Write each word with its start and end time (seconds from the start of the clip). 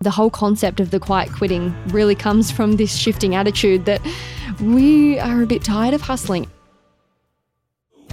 The 0.00 0.10
whole 0.10 0.30
concept 0.30 0.80
of 0.80 0.90
the 0.90 1.00
quiet 1.00 1.32
quitting 1.32 1.74
really 1.88 2.14
comes 2.14 2.50
from 2.50 2.76
this 2.76 2.94
shifting 2.94 3.34
attitude 3.34 3.86
that 3.86 4.02
we 4.60 5.18
are 5.18 5.42
a 5.42 5.46
bit 5.46 5.64
tired 5.64 5.94
of 5.94 6.02
hustling. 6.02 6.46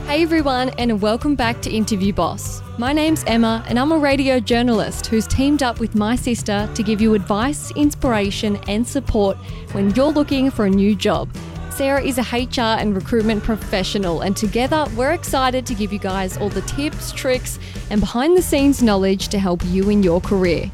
Hey 0.04 0.22
everyone, 0.22 0.70
and 0.78 1.02
welcome 1.02 1.36
back 1.36 1.62
to 1.64 1.72
Interview 1.72 2.14
Boss. 2.14 2.62
My 2.78 2.94
name's 2.94 3.24
Emma, 3.26 3.66
and 3.68 3.80
I'm 3.80 3.92
a 3.92 3.98
radio 3.98 4.40
journalist 4.40 5.08
who's 5.08 5.26
teamed 5.26 5.64
up 5.64 5.80
with 5.80 5.96
my 5.96 6.16
sister 6.16 6.70
to 6.76 6.84
give 6.84 7.02
you 7.02 7.16
advice, 7.16 7.72
inspiration, 7.72 8.58
and 8.68 8.88
support 8.88 9.36
when 9.74 9.94
you're 9.96 10.12
looking 10.12 10.52
for 10.52 10.66
a 10.66 10.70
new 10.70 10.96
job. 10.96 11.36
Sarah 11.70 12.02
is 12.02 12.18
a 12.18 12.22
HR 12.22 12.80
and 12.80 12.96
recruitment 12.96 13.44
professional, 13.44 14.22
and 14.22 14.38
together 14.38 14.86
we're 14.96 15.12
excited 15.12 15.66
to 15.66 15.74
give 15.74 15.92
you 15.92 16.00
guys 16.00 16.38
all 16.38 16.50
the 16.50 16.62
tips, 16.62 17.12
tricks, 17.12 17.60
and 17.90 18.00
behind 18.00 18.38
the 18.38 18.42
scenes 18.42 18.84
knowledge 18.84 19.28
to 19.30 19.40
help 19.40 19.66
you 19.66 19.90
in 19.90 20.04
your 20.04 20.22
career. 20.22 20.72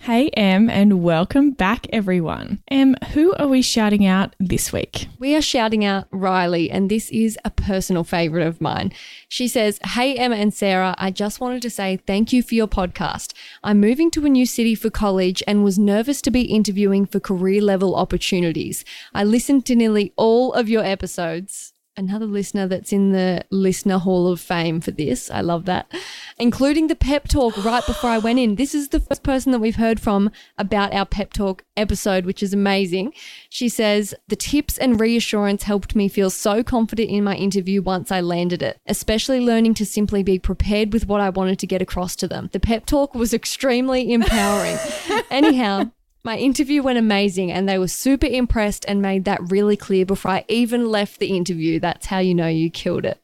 Hey, 0.00 0.28
Em, 0.30 0.70
and 0.70 1.02
welcome 1.02 1.50
back, 1.50 1.88
everyone. 1.92 2.62
Em, 2.68 2.94
who 3.12 3.34
are 3.34 3.48
we 3.48 3.60
shouting 3.60 4.06
out 4.06 4.36
this 4.38 4.72
week? 4.72 5.08
We 5.18 5.34
are 5.34 5.42
shouting 5.42 5.84
out 5.84 6.06
Riley, 6.12 6.70
and 6.70 6.88
this 6.88 7.10
is 7.10 7.36
a 7.44 7.50
personal 7.50 8.04
favorite 8.04 8.46
of 8.46 8.60
mine. 8.60 8.92
She 9.28 9.48
says, 9.48 9.80
Hey, 9.84 10.14
Emma 10.14 10.36
and 10.36 10.54
Sarah, 10.54 10.94
I 10.98 11.10
just 11.10 11.40
wanted 11.40 11.60
to 11.62 11.70
say 11.70 11.96
thank 11.96 12.32
you 12.32 12.42
for 12.44 12.54
your 12.54 12.68
podcast. 12.68 13.32
I'm 13.64 13.80
moving 13.80 14.12
to 14.12 14.24
a 14.24 14.28
new 14.28 14.46
city 14.46 14.76
for 14.76 14.90
college 14.90 15.42
and 15.44 15.64
was 15.64 15.78
nervous 15.78 16.22
to 16.22 16.30
be 16.30 16.42
interviewing 16.42 17.06
for 17.06 17.18
career 17.18 17.60
level 17.60 17.96
opportunities. 17.96 18.84
I 19.12 19.24
listened 19.24 19.66
to 19.66 19.74
nearly 19.74 20.12
all 20.16 20.52
of 20.52 20.68
your 20.68 20.84
episodes 20.84 21.72
another 21.96 22.26
listener 22.26 22.66
that's 22.66 22.92
in 22.92 23.12
the 23.12 23.44
listener 23.50 23.98
hall 23.98 24.30
of 24.30 24.40
fame 24.40 24.80
for 24.80 24.90
this. 24.90 25.30
I 25.30 25.40
love 25.40 25.64
that. 25.64 25.90
Including 26.38 26.86
the 26.86 26.94
pep 26.94 27.28
talk 27.28 27.56
right 27.64 27.84
before 27.86 28.10
I 28.10 28.18
went 28.18 28.38
in. 28.38 28.56
This 28.56 28.74
is 28.74 28.88
the 28.88 29.00
first 29.00 29.22
person 29.22 29.52
that 29.52 29.58
we've 29.58 29.76
heard 29.76 30.00
from 30.00 30.30
about 30.58 30.92
our 30.92 31.06
pep 31.06 31.32
talk 31.32 31.64
episode, 31.76 32.24
which 32.24 32.42
is 32.42 32.52
amazing. 32.52 33.12
She 33.48 33.68
says, 33.68 34.14
The 34.28 34.36
tips 34.36 34.78
and 34.78 35.00
reassurance 35.00 35.64
helped 35.64 35.94
me 35.94 36.08
feel 36.08 36.30
so 36.30 36.62
confident 36.62 37.10
in 37.10 37.24
my 37.24 37.34
interview 37.34 37.82
once 37.82 38.12
I 38.12 38.20
landed 38.20 38.62
it, 38.62 38.78
especially 38.86 39.40
learning 39.40 39.74
to 39.74 39.86
simply 39.86 40.22
be 40.22 40.38
prepared 40.38 40.92
with 40.92 41.06
what 41.06 41.20
I 41.20 41.30
wanted 41.30 41.58
to 41.60 41.66
get 41.66 41.82
across 41.82 42.16
to 42.16 42.28
them. 42.28 42.50
The 42.52 42.60
pep 42.60 42.86
talk 42.86 43.14
was 43.14 43.32
extremely 43.32 44.12
empowering. 44.12 44.78
Anyhow, 45.30 45.90
my 46.26 46.36
interview 46.36 46.82
went 46.82 46.98
amazing 46.98 47.52
and 47.52 47.68
they 47.68 47.78
were 47.78 47.86
super 47.86 48.26
impressed 48.26 48.84
and 48.88 49.00
made 49.00 49.24
that 49.24 49.40
really 49.48 49.76
clear 49.76 50.04
before 50.04 50.32
I 50.32 50.44
even 50.48 50.90
left 50.90 51.20
the 51.20 51.36
interview. 51.36 51.78
That's 51.78 52.06
how 52.06 52.18
you 52.18 52.34
know 52.34 52.48
you 52.48 52.68
killed 52.68 53.04
it. 53.04 53.20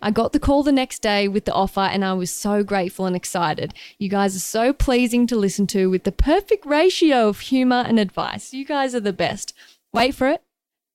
I 0.00 0.10
got 0.10 0.32
the 0.32 0.40
call 0.40 0.62
the 0.62 0.72
next 0.72 1.00
day 1.00 1.28
with 1.28 1.44
the 1.44 1.52
offer 1.52 1.80
and 1.80 2.02
I 2.02 2.14
was 2.14 2.30
so 2.30 2.64
grateful 2.64 3.04
and 3.04 3.14
excited. 3.14 3.74
You 3.98 4.08
guys 4.08 4.34
are 4.34 4.40
so 4.40 4.72
pleasing 4.72 5.26
to 5.26 5.36
listen 5.36 5.66
to 5.68 5.90
with 5.90 6.04
the 6.04 6.12
perfect 6.12 6.64
ratio 6.64 7.28
of 7.28 7.40
humor 7.40 7.84
and 7.86 8.00
advice. 8.00 8.54
You 8.54 8.64
guys 8.64 8.94
are 8.94 9.00
the 9.00 9.12
best. 9.12 9.52
Wait 9.92 10.14
for 10.14 10.26
it. 10.26 10.42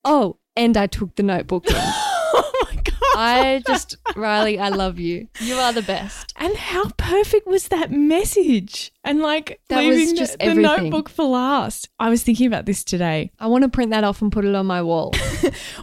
Oh, 0.04 0.38
and 0.56 0.76
I 0.76 0.88
took 0.88 1.16
the 1.16 1.22
notebook 1.22 1.68
in. 1.70 1.76
oh. 1.78 2.71
I 3.16 3.62
just, 3.68 3.98
Riley, 4.16 4.60
I 4.60 4.70
love 4.70 5.00
you. 5.00 5.28
You 5.40 5.56
are 5.56 5.74
the 5.74 5.82
best. 5.82 6.34
And 6.38 6.56
how 6.56 6.90
perfect 6.98 7.48
was 7.48 7.68
that 7.70 7.92
message? 7.92 8.92
And 9.04 9.22
like 9.22 9.60
That 9.70 9.84
leaving 9.84 10.16
just 10.16 10.40
the, 10.40 10.48
the 10.48 10.56
notebook 10.56 11.10
for 11.10 11.26
last. 11.26 11.90
I 12.00 12.10
was 12.10 12.24
thinking 12.24 12.48
about 12.48 12.66
this 12.66 12.84
today. 12.84 13.32
I 13.40 13.48
want 13.48 13.64
to 13.64 13.70
print 13.70 13.92
that 13.92 14.04
off 14.04 14.22
and 14.22 14.32
put 14.32 14.46
it 14.46 14.56
on 14.56 14.66
my 14.66 14.82
wall. 14.82 15.14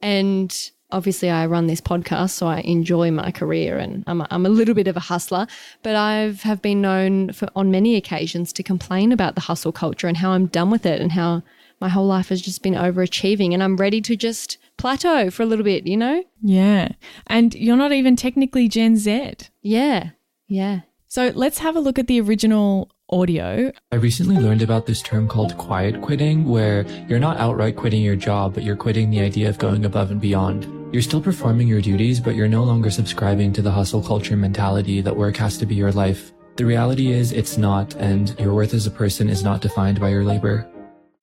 And 0.00 0.54
obviously, 0.90 1.28
I 1.28 1.46
run 1.46 1.66
this 1.66 1.80
podcast, 1.80 2.30
so 2.30 2.46
I 2.46 2.60
enjoy 2.60 3.10
my 3.10 3.30
career 3.30 3.76
and 3.76 4.04
I'm 4.06 4.20
a, 4.20 4.28
I'm 4.30 4.46
a 4.46 4.50
little 4.50 4.74
bit 4.74 4.88
of 4.88 4.96
a 4.96 5.00
hustler. 5.00 5.46
But 5.82 5.96
I 5.96 6.32
have 6.42 6.62
been 6.62 6.80
known 6.80 7.32
for, 7.32 7.48
on 7.56 7.70
many 7.70 7.96
occasions 7.96 8.52
to 8.54 8.62
complain 8.62 9.12
about 9.12 9.34
the 9.34 9.42
hustle 9.42 9.72
culture 9.72 10.06
and 10.06 10.16
how 10.16 10.30
I'm 10.30 10.46
done 10.46 10.70
with 10.70 10.86
it 10.86 11.00
and 11.00 11.12
how 11.12 11.42
my 11.80 11.88
whole 11.88 12.06
life 12.06 12.28
has 12.28 12.40
just 12.40 12.62
been 12.62 12.74
overachieving 12.74 13.52
and 13.52 13.62
I'm 13.62 13.76
ready 13.76 14.00
to 14.00 14.16
just 14.16 14.58
plateau 14.78 15.30
for 15.30 15.42
a 15.42 15.46
little 15.46 15.64
bit, 15.64 15.86
you 15.86 15.96
know? 15.96 16.24
Yeah. 16.42 16.92
And 17.26 17.54
you're 17.54 17.76
not 17.76 17.92
even 17.92 18.16
technically 18.16 18.68
Gen 18.68 18.96
Z. 18.96 19.34
Yeah. 19.62 20.10
Yeah. 20.48 20.80
So 21.06 21.32
let's 21.34 21.58
have 21.58 21.76
a 21.76 21.80
look 21.80 21.98
at 21.98 22.06
the 22.06 22.20
original 22.20 22.90
audio. 23.10 23.72
I 23.92 23.96
recently 23.96 24.36
learned 24.36 24.62
about 24.62 24.86
this 24.86 25.02
term 25.02 25.28
called 25.28 25.56
quiet 25.58 26.00
quitting, 26.02 26.48
where 26.48 26.86
you're 27.08 27.18
not 27.18 27.38
outright 27.38 27.76
quitting 27.76 28.02
your 28.02 28.16
job, 28.16 28.54
but 28.54 28.62
you're 28.62 28.76
quitting 28.76 29.10
the 29.10 29.20
idea 29.20 29.48
of 29.48 29.58
going 29.58 29.84
above 29.84 30.10
and 30.10 30.20
beyond. 30.20 30.66
You're 30.92 31.02
still 31.02 31.20
performing 31.20 31.68
your 31.68 31.80
duties, 31.80 32.20
but 32.20 32.34
you're 32.34 32.48
no 32.48 32.64
longer 32.64 32.90
subscribing 32.90 33.52
to 33.54 33.62
the 33.62 33.70
hustle 33.70 34.02
culture 34.02 34.36
mentality 34.36 35.00
that 35.00 35.16
work 35.16 35.36
has 35.36 35.58
to 35.58 35.66
be 35.66 35.74
your 35.74 35.92
life. 35.92 36.32
The 36.56 36.64
reality 36.64 37.12
is 37.12 37.32
it's 37.32 37.56
not, 37.56 37.94
and 37.96 38.38
your 38.40 38.54
worth 38.54 38.74
as 38.74 38.86
a 38.86 38.90
person 38.90 39.28
is 39.28 39.44
not 39.44 39.60
defined 39.60 40.00
by 40.00 40.08
your 40.08 40.24
labor. 40.24 40.68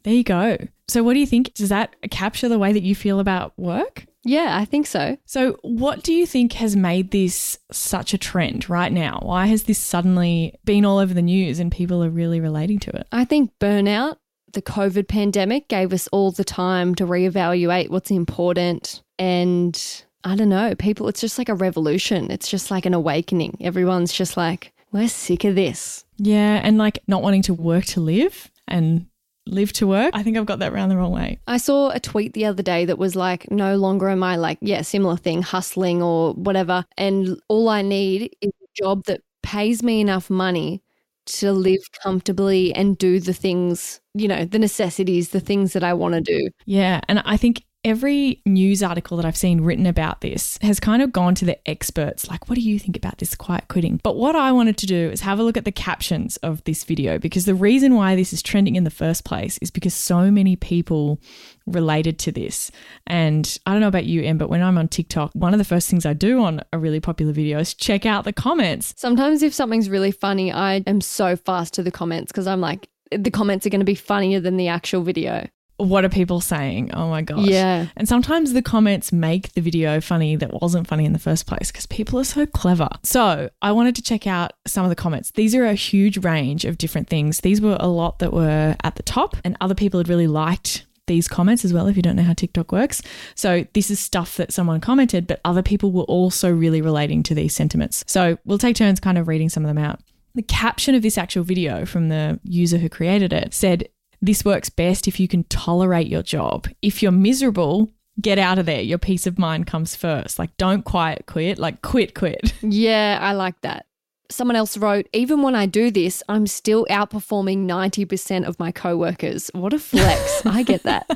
There 0.04 0.14
you 0.14 0.24
go. 0.24 0.58
So, 0.88 1.04
what 1.04 1.14
do 1.14 1.20
you 1.20 1.26
think? 1.26 1.56
Does 1.56 1.70
that 1.70 1.96
capture 2.12 2.48
the 2.48 2.60
way 2.60 2.74
that 2.74 2.84
you 2.84 2.94
feel 2.94 3.20
about 3.20 3.58
work? 3.58 4.06
Yeah, 4.26 4.58
I 4.60 4.66
think 4.66 4.88
so. 4.88 5.18
So, 5.26 5.58
what 5.62 6.04
do 6.04 6.12
you 6.12 6.26
think 6.26 6.54
has 6.54 6.76
made 6.76 7.12
this 7.12 7.60
such 7.72 8.14
a 8.14 8.18
trend 8.18 8.70
right 8.70 8.92
now? 8.92 9.20
Why 9.22 9.46
has 9.46 9.64
this 9.64 9.78
suddenly 9.78 10.56
been 10.66 10.84
all 10.84 10.98
over 10.98 11.14
the 11.14 11.22
news 11.22 11.60
and 11.60 11.72
people 11.72 12.04
are 12.04 12.10
really 12.10 12.42
relating 12.42 12.80
to 12.80 12.96
it? 12.96 13.08
I 13.12 13.24
think 13.24 13.52
burnout, 13.62 14.18
the 14.54 14.64
COVID 14.64 15.08
pandemic 15.08 15.68
gave 15.68 15.94
us 15.94 16.08
all 16.08 16.32
the 16.32 16.44
time 16.44 16.96
to 16.96 17.06
reevaluate 17.06 17.90
what's 17.90 18.10
important. 18.10 19.04
And 19.20 19.80
I 20.24 20.36
don't 20.36 20.50
know, 20.50 20.74
people, 20.74 21.08
it's 21.08 21.22
just 21.22 21.38
like 21.38 21.50
a 21.50 21.54
revolution. 21.54 22.32
It's 22.32 22.50
just 22.50 22.72
like 22.72 22.88
an 22.88 22.96
awakening. 22.96 23.60
Everyone's 23.62 24.12
just 24.12 24.36
like, 24.36 24.74
we're 24.92 25.08
sick 25.08 25.44
of 25.44 25.56
this. 25.56 26.04
Yeah. 26.18 26.62
And 26.64 26.80
like 26.80 27.00
not 27.08 27.22
wanting 27.22 27.44
to 27.44 27.54
work 27.54 27.86
to 27.86 28.00
live 28.00 28.50
and 28.68 29.06
live 29.48 29.74
to 29.74 29.88
work. 29.88 30.12
I 30.14 30.24
think 30.24 30.38
I've 30.38 30.46
got 30.46 30.60
that 30.60 30.74
round 30.74 30.92
the 30.92 30.98
wrong 30.98 31.12
way. 31.12 31.40
I 31.48 31.58
saw 31.58 31.90
a 31.90 32.00
tweet 32.00 32.34
the 32.34 32.46
other 32.46 32.64
day 32.64 32.86
that 32.86 32.98
was 32.98 33.16
like, 33.16 33.50
no 33.52 33.76
longer 33.76 34.10
am 34.10 34.24
I 34.24 34.36
like, 34.36 34.58
yeah, 34.62 34.82
similar 34.82 35.18
thing, 35.18 35.42
hustling 35.42 36.02
or 36.02 36.34
whatever. 36.34 36.86
And 36.98 37.40
all 37.48 37.70
I 37.70 37.82
need 37.82 38.36
is 38.42 38.52
a 38.52 38.84
job 38.84 39.06
that 39.06 39.22
pays 39.44 39.84
me 39.84 40.02
enough 40.02 40.30
money 40.30 40.82
to 41.28 41.52
live 41.52 41.80
comfortably 42.04 42.74
and 42.74 42.98
do 42.98 43.20
the 43.20 43.34
things, 43.34 44.00
you 44.14 44.28
know, 44.28 44.46
the 44.46 44.60
necessities, 44.60 45.30
the 45.30 45.40
things 45.40 45.74
that 45.74 45.84
I 45.84 45.94
want 45.94 46.14
to 46.14 46.22
do. 46.22 46.50
Yeah. 46.66 47.02
And 47.08 47.22
I 47.26 47.38
think 47.38 47.64
every 47.86 48.42
news 48.48 48.82
article 48.82 49.16
that 49.16 49.26
I've 49.28 49.38
seen 49.38 49.62
written 49.62 49.86
about 49.86 50.22
this 50.22 50.58
has 50.64 50.80
kind 50.80 51.04
of 51.04 51.14
gone 51.14 51.36
to 51.36 51.46
the 51.46 51.70
experts, 51.70 52.28
like, 52.28 52.50
what 52.50 52.56
do 52.56 52.62
you 52.62 52.80
think 52.80 52.98
about 52.98 53.20
this 53.20 53.36
quiet 53.36 53.68
quitting? 53.68 54.02
But 54.04 54.18
what 54.18 54.36
I 54.36 54.52
wanted 54.52 54.78
to 54.80 54.88
do 54.88 55.12
is 55.12 55.22
have 55.22 55.38
a 55.38 55.44
look 55.44 55.56
at 55.56 55.66
the 55.66 55.72
captions 55.72 56.36
of 56.38 56.64
this 56.64 56.84
video 56.84 57.20
because 57.20 57.46
the 57.46 57.54
reason 57.54 57.94
why 57.94 58.16
this 58.16 58.34
is 58.34 58.42
trending 58.42 58.76
in 58.76 58.86
the 58.86 58.90
first 58.90 59.24
place 59.24 59.60
is 59.60 59.70
because 59.70 59.94
so 59.94 60.32
many 60.32 60.56
people 60.56 61.22
related 61.68 62.18
to 62.20 62.32
this. 62.32 62.72
And 63.06 63.58
I 63.68 63.72
don't 63.72 63.82
know 63.82 63.88
about 63.88 64.06
you, 64.06 64.24
Em, 64.24 64.40
but 64.40 64.50
when 64.50 64.64
I'm 64.64 64.80
on 64.80 64.88
TikTok, 64.88 65.32
one 65.34 65.54
of 65.54 65.60
the 65.60 65.64
first 65.64 65.88
things 65.88 66.08
I 66.08 66.14
do 66.14 66.44
on 66.44 66.62
a 66.74 66.80
really 66.80 67.00
popular 67.00 67.34
video 67.34 67.60
is 67.60 67.76
check 67.76 68.06
out 68.06 68.24
the 68.24 68.34
comments. 68.34 68.96
Sometimes 68.98 69.44
if 69.44 69.54
something's 69.54 69.92
really 69.92 70.12
funny, 70.12 70.52
I 70.52 70.78
am 70.88 71.02
so 71.02 71.36
fast 71.36 71.76
to 71.76 71.84
the 71.84 71.92
comments 71.92 72.32
because 72.32 72.48
I'm 72.48 72.62
like, 72.62 72.90
the 73.12 73.30
comments 73.30 73.68
are 73.68 73.70
going 73.70 73.80
to 73.80 73.86
be 73.86 73.96
funnier 73.96 74.40
than 74.40 74.58
the 74.58 74.70
actual 74.70 75.04
video 75.04 75.48
what 75.78 76.06
are 76.06 76.10
people 76.10 76.40
saying? 76.42 76.94
Oh 76.94 77.10
my 77.10 77.22
gosh. 77.22 77.48
Yeah. 77.48 77.88
And 77.98 78.08
sometimes 78.08 78.54
the 78.54 78.62
comments 78.62 79.12
make 79.12 79.54
the 79.54 79.62
video 79.62 80.00
funny 80.00 80.36
that 80.36 80.62
wasn't 80.62 80.88
funny 80.88 81.06
in 81.06 81.14
the 81.14 81.20
first 81.20 81.46
place 81.46 81.72
because 81.72 81.86
people 81.86 82.20
are 82.20 82.26
so 82.26 82.46
clever. 82.46 82.90
So 83.04 83.50
I 83.62 83.72
wanted 83.72 83.96
to 83.96 84.02
check 84.02 84.26
out 84.26 84.54
some 84.66 84.86
of 84.86 84.90
the 84.90 84.96
comments. 84.96 85.32
These 85.32 85.54
are 85.56 85.66
a 85.66 85.74
huge 85.74 86.24
range 86.24 86.66
of 86.66 86.78
different 86.78 87.10
things. 87.10 87.40
These 87.40 87.62
were 87.62 87.78
a 87.80 87.88
lot 87.88 88.20
that 88.20 88.32
were 88.32 88.76
at 88.84 88.96
the 88.96 89.04
top, 89.04 89.36
and 89.44 89.58
other 89.60 89.76
people 89.76 90.00
had 90.00 90.08
really 90.08 90.28
liked 90.28 90.86
these 91.08 91.28
comments 91.28 91.64
as 91.64 91.72
well 91.72 91.88
if 91.88 91.96
you 91.96 92.02
don't 92.02 92.16
know 92.16 92.24
how 92.24 92.34
TikTok 92.34 92.72
works. 92.72 93.02
So 93.36 93.66
this 93.74 93.92
is 93.92 94.00
stuff 94.00 94.38
that 94.38 94.52
someone 94.52 94.82
commented, 94.82 95.28
but 95.28 95.40
other 95.46 95.62
people 95.62 95.92
were 95.92 96.04
also 96.04 96.52
really 96.52 96.82
relating 96.82 97.22
to 97.24 97.36
these 97.36 97.56
sentiments. 97.56 98.04
So 98.08 98.38
we'll 98.46 98.58
take 98.58 98.76
turns 98.76 99.00
kind 99.00 99.18
of 99.18 99.28
reading 99.28 99.50
some 99.50 99.64
of 99.64 99.68
them 99.68 99.78
out. 99.78 100.00
The 100.34 100.42
caption 100.42 100.96
of 100.96 101.02
this 101.02 101.18
actual 101.18 101.44
video 101.44 101.86
from 101.86 102.10
the 102.10 102.40
user 102.44 102.78
who 102.78 102.90
created 102.90 103.32
it 103.32 103.54
said, 103.54 103.88
this 104.22 104.46
works 104.46 104.70
best 104.70 105.08
if 105.08 105.20
you 105.20 105.28
can 105.28 105.44
tolerate 105.46 106.08
your 106.08 106.24
job. 106.24 106.68
If 106.82 107.02
you're 107.02 107.12
miserable, 107.12 107.92
get 108.20 108.38
out 108.40 108.60
of 108.60 108.66
there. 108.66 108.82
Your 108.82 108.98
peace 108.98 109.28
of 109.28 109.38
mind 109.38 109.68
comes 109.68 109.96
first. 109.96 110.40
Like, 110.40 110.56
don't 110.58 110.84
quiet 110.84 111.26
quit, 111.26 111.60
like, 111.60 111.82
quit, 111.82 112.16
quit. 112.16 112.54
Yeah, 112.62 113.20
I 113.22 113.34
like 113.34 113.60
that. 113.62 113.86
Someone 114.30 114.56
else 114.56 114.78
wrote, 114.78 115.08
even 115.14 115.42
when 115.42 115.56
I 115.56 115.66
do 115.66 115.92
this, 115.92 116.24
I'm 116.30 116.48
still 116.48 116.86
outperforming 116.90 117.66
90% 117.66 118.46
of 118.46 118.60
my 118.60 118.72
coworkers. 118.72 119.50
What 119.54 119.74
a 119.74 119.80
flex. 119.80 120.42
I 120.46 120.64
get 120.64 120.84
that. 120.84 121.08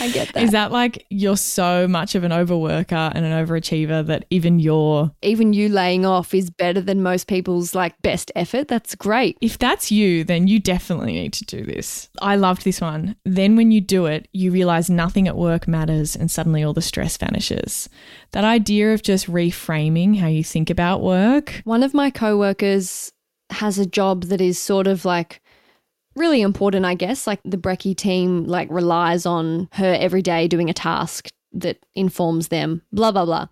I 0.00 0.10
get 0.10 0.32
that. 0.34 0.42
Is 0.42 0.52
that 0.52 0.70
like 0.72 1.06
you're 1.10 1.36
so 1.36 1.88
much 1.88 2.14
of 2.14 2.24
an 2.24 2.30
overworker 2.30 3.12
and 3.14 3.24
an 3.24 3.46
overachiever 3.46 4.06
that 4.06 4.24
even 4.30 4.58
your 4.60 5.12
even 5.22 5.52
you 5.52 5.68
laying 5.68 6.04
off 6.04 6.34
is 6.34 6.50
better 6.50 6.80
than 6.80 7.02
most 7.02 7.26
people's 7.26 7.74
like 7.74 8.00
best 8.02 8.30
effort? 8.34 8.68
That's 8.68 8.94
great. 8.94 9.38
If 9.40 9.58
that's 9.58 9.90
you, 9.90 10.24
then 10.24 10.46
you 10.46 10.60
definitely 10.60 11.12
need 11.12 11.32
to 11.34 11.44
do 11.44 11.64
this. 11.64 12.08
I 12.20 12.36
loved 12.36 12.64
this 12.64 12.80
one. 12.80 13.16
Then 13.24 13.56
when 13.56 13.70
you 13.70 13.80
do 13.80 14.06
it, 14.06 14.28
you 14.32 14.50
realize 14.50 14.90
nothing 14.90 15.26
at 15.28 15.36
work 15.36 15.66
matters 15.66 16.14
and 16.14 16.30
suddenly 16.30 16.62
all 16.62 16.72
the 16.72 16.82
stress 16.82 17.16
vanishes. 17.16 17.88
That 18.32 18.44
idea 18.44 18.92
of 18.92 19.02
just 19.02 19.26
reframing 19.26 20.18
how 20.18 20.26
you 20.26 20.44
think 20.44 20.70
about 20.70 21.02
work. 21.02 21.62
One 21.64 21.82
of 21.82 21.94
my 21.94 22.10
coworkers 22.10 23.12
has 23.50 23.78
a 23.78 23.86
job 23.86 24.24
that 24.24 24.40
is 24.40 24.58
sort 24.58 24.86
of 24.86 25.04
like 25.04 25.40
really 26.14 26.42
important, 26.42 26.84
I 26.84 26.94
guess. 26.94 27.26
Like 27.26 27.40
the 27.44 27.56
Brekkie 27.56 27.96
team 27.96 28.44
like 28.44 28.68
relies 28.70 29.24
on 29.24 29.68
her 29.72 29.96
every 29.98 30.22
day 30.22 30.48
doing 30.48 30.68
a 30.68 30.74
task 30.74 31.28
that 31.52 31.84
informs 31.94 32.48
them, 32.48 32.82
blah, 32.92 33.10
blah, 33.12 33.24
blah. 33.24 33.46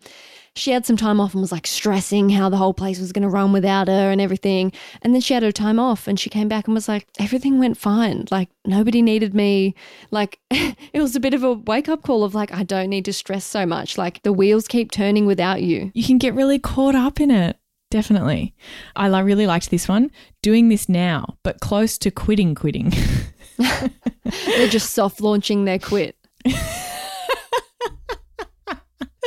She 0.57 0.73
had 0.73 0.87
some 0.87 0.97
time 0.97 1.21
off 1.21 1.35
and 1.35 1.41
was 1.41 1.53
like 1.53 1.67
stressing 1.67 2.31
how 2.31 2.49
the 2.49 2.57
whole 2.57 2.75
place 2.75 2.99
was 2.99 3.13
going 3.13 3.23
to 3.23 3.29
run 3.29 3.53
without 3.53 3.89
her 3.89 4.11
and 4.11 4.21
everything. 4.21 4.73
And 5.03 5.15
then 5.15 5.21
she 5.21 5.35
had 5.35 5.43
her 5.43 5.53
time 5.53 5.79
off 5.79 6.09
and 6.09 6.19
she 6.19 6.31
came 6.31 6.49
back 6.49 6.67
and 6.67 6.75
was 6.75 6.89
like, 6.89 7.07
everything 7.19 7.59
went 7.59 7.77
fine. 7.77 8.27
Like 8.31 8.49
nobody 8.65 9.03
needed 9.03 9.35
me. 9.35 9.75
Like 10.11 10.41
it 10.51 11.01
was 11.01 11.15
a 11.15 11.21
bit 11.21 11.35
of 11.35 11.45
a 11.45 11.53
wake 11.53 11.89
up 11.89 12.03
call 12.03 12.25
of 12.25 12.35
like, 12.35 12.53
I 12.53 12.63
don't 12.63 12.91
need 12.91 13.05
to 13.05 13.13
stress 13.13 13.45
so 13.45 13.67
much. 13.67 13.99
Like 13.99 14.23
the 14.23 14.33
wheels 14.33 14.67
keep 14.67 14.91
turning 14.91 15.27
without 15.27 15.63
you. 15.63 15.93
You 15.95 16.05
can 16.05 16.19
get 16.19 16.35
really 16.35 16.59
caught 16.59 16.95
up 16.95 17.21
in 17.21 17.31
it. 17.31 17.59
Definitely. 17.91 18.55
I 18.97 19.07
really 19.21 19.47
liked 19.47 19.71
this 19.71 19.87
one. 19.87 20.11
Doing 20.43 20.71
this 20.71 20.89
now, 20.89 21.37
but 21.45 21.61
close 21.61 21.97
to 21.99 22.11
quitting, 22.11 22.55
quitting. 22.55 22.93
They're 23.59 24.69
just 24.69 24.93
soft 24.93 25.21
launching 25.21 25.65
their 25.65 25.79
quit. 25.79 26.17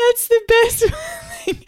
That's 0.10 0.28
the 0.28 0.42
best 0.48 0.80
thing 1.46 1.64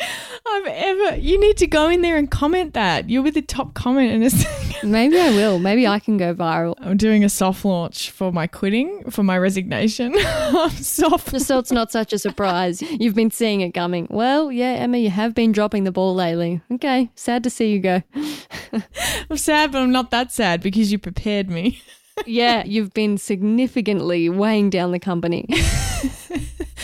I've 0.48 0.66
ever. 0.66 1.16
You 1.18 1.40
need 1.40 1.58
to 1.58 1.68
go 1.68 1.90
in 1.90 2.02
there 2.02 2.18
and 2.18 2.30
comment 2.30 2.74
that. 2.74 3.08
You're 3.08 3.22
with 3.22 3.36
the 3.36 3.44
top 3.44 3.76
comment 3.76 4.12
in 4.12 4.24
a 4.24 4.32
second. 4.32 4.92
Maybe 4.92 5.20
I 5.20 5.30
will. 5.30 5.60
Maybe 5.60 5.86
I 5.86 6.00
can 6.00 6.18
go 6.18 6.34
viral. 6.34 6.74
I'm 6.80 6.98
doing 6.98 7.24
a 7.24 7.30
soft 7.30 7.64
launch 7.64 8.10
for 8.10 8.32
my 8.32 8.48
quitting, 8.48 9.04
for 9.12 9.22
my 9.22 9.38
resignation. 9.38 10.16
I'm 10.26 10.72
soft. 10.72 11.30
Just 11.30 11.46
so 11.46 11.60
it's 11.60 11.72
not 11.72 11.92
such 11.92 12.14
a 12.14 12.18
surprise. 12.18 12.82
You've 12.82 13.14
been 13.14 13.30
seeing 13.30 13.62
it 13.62 13.76
coming. 13.76 14.08
Well, 14.10 14.52
yeah, 14.52 14.72
Emma, 14.72 14.98
you 14.98 15.12
have 15.12 15.36
been 15.36 15.52
dropping 15.52 15.84
the 15.84 15.92
ball 15.92 16.16
lately. 16.16 16.62
Okay, 16.72 17.12
sad 17.14 17.44
to 17.44 17.52
see 17.52 17.72
you 17.72 17.80
go. 17.80 18.02
I'm 19.30 19.38
sad, 19.38 19.72
but 19.72 19.84
I'm 19.84 19.92
not 19.92 20.10
that 20.10 20.32
sad 20.32 20.62
because 20.62 20.92
you 20.92 20.98
prepared 20.98 21.48
me. 21.48 21.80
yeah, 22.26 22.64
you've 22.66 22.94
been 22.94 23.20
significantly 23.20 24.30
weighing 24.30 24.72
down 24.72 24.94
the 24.94 25.00
company. 25.00 25.46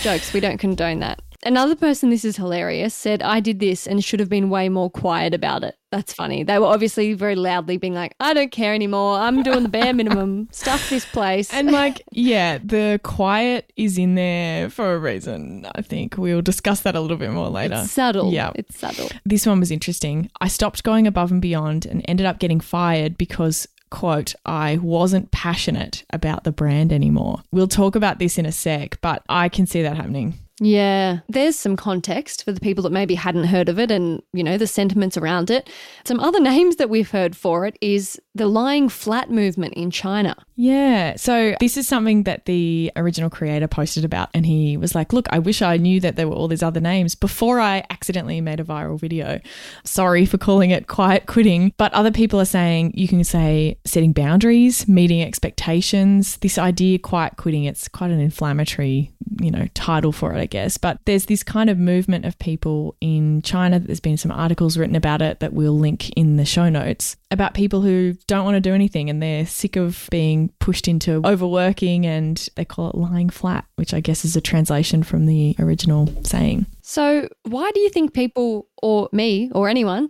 Jokes, 0.03 0.31
we 0.33 0.39
don't 0.39 0.59
condone 0.59 0.99
that. 0.99 1.19
Another 1.47 1.75
person, 1.75 2.09
this 2.09 2.25
is 2.25 2.35
hilarious, 2.35 2.93
said, 2.93 3.23
I 3.23 3.39
did 3.39 3.61
this 3.61 3.87
and 3.87 4.03
should 4.03 4.19
have 4.19 4.27
been 4.27 4.49
way 4.49 4.67
more 4.67 4.89
quiet 4.89 5.33
about 5.33 5.63
it. 5.63 5.77
That's 5.93 6.11
funny. 6.11 6.43
They 6.43 6.59
were 6.59 6.65
obviously 6.65 7.13
very 7.13 7.37
loudly 7.37 7.77
being 7.77 7.93
like, 7.93 8.15
I 8.19 8.33
don't 8.33 8.51
care 8.51 8.73
anymore. 8.73 9.17
I'm 9.17 9.43
doing 9.43 9.63
the 9.63 9.69
bare 9.69 9.93
minimum. 9.93 10.49
Stuff 10.51 10.89
this 10.89 11.05
place. 11.05 11.53
And 11.53 11.71
like, 11.71 12.03
yeah, 12.11 12.57
the 12.61 12.99
quiet 13.01 13.71
is 13.77 13.97
in 13.97 14.15
there 14.15 14.69
for 14.69 14.93
a 14.93 14.99
reason. 14.99 15.65
I 15.73 15.81
think 15.83 16.17
we'll 16.17 16.41
discuss 16.41 16.81
that 16.81 16.97
a 16.97 16.99
little 16.99 17.15
bit 17.15 17.31
more 17.31 17.47
later. 17.47 17.79
It's 17.81 17.91
subtle. 17.91 18.33
Yeah. 18.33 18.51
It's 18.55 18.77
subtle. 18.77 19.07
This 19.23 19.45
one 19.45 19.61
was 19.61 19.71
interesting. 19.71 20.29
I 20.41 20.49
stopped 20.49 20.83
going 20.83 21.07
above 21.07 21.31
and 21.31 21.41
beyond 21.41 21.85
and 21.85 22.03
ended 22.09 22.25
up 22.25 22.39
getting 22.39 22.59
fired 22.59 23.17
because 23.17 23.69
quote, 23.89 24.35
I 24.45 24.79
wasn't 24.81 25.31
passionate 25.31 26.03
about 26.09 26.43
the 26.43 26.51
brand 26.51 26.91
anymore. 26.91 27.43
We'll 27.53 27.69
talk 27.69 27.95
about 27.95 28.19
this 28.19 28.37
in 28.37 28.45
a 28.45 28.51
sec, 28.51 28.99
but 28.99 29.23
I 29.29 29.47
can 29.47 29.65
see 29.65 29.81
that 29.81 29.95
happening. 29.95 30.33
Yeah, 30.59 31.19
there's 31.29 31.55
some 31.55 31.75
context 31.75 32.43
for 32.43 32.51
the 32.51 32.59
people 32.59 32.81
that 32.83 32.91
maybe 32.91 33.13
hadn't 33.15 33.45
heard 33.45 33.69
of 33.69 33.77
it 33.77 33.91
and, 33.91 34.23
you 34.33 34.43
know, 34.43 34.57
the 34.57 34.65
sentiments 34.65 35.15
around 35.15 35.51
it. 35.51 35.69
Some 36.03 36.19
other 36.19 36.39
names 36.41 36.77
that 36.77 36.89
we've 36.89 37.11
heard 37.11 37.35
for 37.35 37.65
it 37.65 37.77
is 37.81 38.19
the 38.33 38.47
lying 38.47 38.89
flat 38.89 39.29
movement 39.29 39.73
in 39.75 39.91
China. 39.91 40.35
Yeah. 40.55 41.15
So 41.15 41.55
this 41.59 41.77
is 41.77 41.87
something 41.87 42.23
that 42.23 42.45
the 42.45 42.91
original 42.95 43.29
creator 43.29 43.67
posted 43.67 44.03
about. 44.03 44.29
And 44.33 44.45
he 44.45 44.77
was 44.77 44.95
like, 44.95 45.13
Look, 45.13 45.27
I 45.31 45.39
wish 45.39 45.61
I 45.61 45.77
knew 45.77 45.99
that 45.99 46.15
there 46.15 46.27
were 46.27 46.33
all 46.33 46.47
these 46.47 46.63
other 46.63 46.79
names 46.79 47.13
before 47.13 47.59
I 47.59 47.83
accidentally 47.89 48.41
made 48.41 48.59
a 48.59 48.63
viral 48.63 48.99
video. 48.99 49.39
Sorry 49.83 50.25
for 50.25 50.37
calling 50.37 50.71
it 50.71 50.87
quiet 50.87 51.27
quitting. 51.27 51.73
But 51.77 51.93
other 51.93 52.11
people 52.11 52.41
are 52.41 52.45
saying 52.45 52.93
you 52.95 53.07
can 53.07 53.23
say 53.23 53.77
setting 53.85 54.13
boundaries, 54.13 54.87
meeting 54.87 55.21
expectations. 55.21 56.37
This 56.37 56.57
idea, 56.57 56.97
quiet 56.97 57.37
quitting, 57.37 57.65
it's 57.65 57.87
quite 57.87 58.09
an 58.09 58.19
inflammatory, 58.19 59.11
you 59.39 59.51
know, 59.51 59.67
title 59.75 60.11
for 60.11 60.33
it, 60.33 60.39
guess. 60.47 60.77
But 60.77 60.99
there's 61.05 61.25
this 61.25 61.43
kind 61.43 61.69
of 61.69 61.77
movement 61.77 62.25
of 62.25 62.37
people 62.39 62.95
in 62.99 63.41
China. 63.43 63.79
That 63.79 63.85
there's 63.87 63.99
been 63.99 64.17
some 64.17 64.31
articles 64.31 64.77
written 64.77 64.95
about 64.95 65.21
it 65.21 65.39
that 65.39 65.53
we'll 65.53 65.77
link 65.77 66.09
in 66.11 66.37
the 66.37 66.45
show 66.45 66.69
notes 66.69 67.15
about 67.29 67.53
people 67.53 67.81
who 67.81 68.13
don't 68.27 68.45
want 68.45 68.55
to 68.55 68.61
do 68.61 68.73
anything 68.73 69.09
and 69.09 69.21
they're 69.21 69.45
sick 69.45 69.75
of 69.75 70.07
being 70.09 70.49
pushed 70.59 70.87
into 70.87 71.21
overworking 71.25 72.05
and 72.05 72.49
they 72.55 72.65
call 72.65 72.89
it 72.89 72.95
lying 72.95 73.29
flat, 73.29 73.65
which 73.75 73.93
I 73.93 73.99
guess 73.99 74.25
is 74.25 74.35
a 74.35 74.41
translation 74.41 75.03
from 75.03 75.25
the 75.25 75.55
original 75.59 76.11
saying. 76.23 76.65
So, 76.81 77.27
why 77.43 77.71
do 77.71 77.79
you 77.79 77.89
think 77.89 78.13
people, 78.13 78.69
or 78.81 79.09
me, 79.11 79.51
or 79.53 79.67
anyone, 79.69 80.09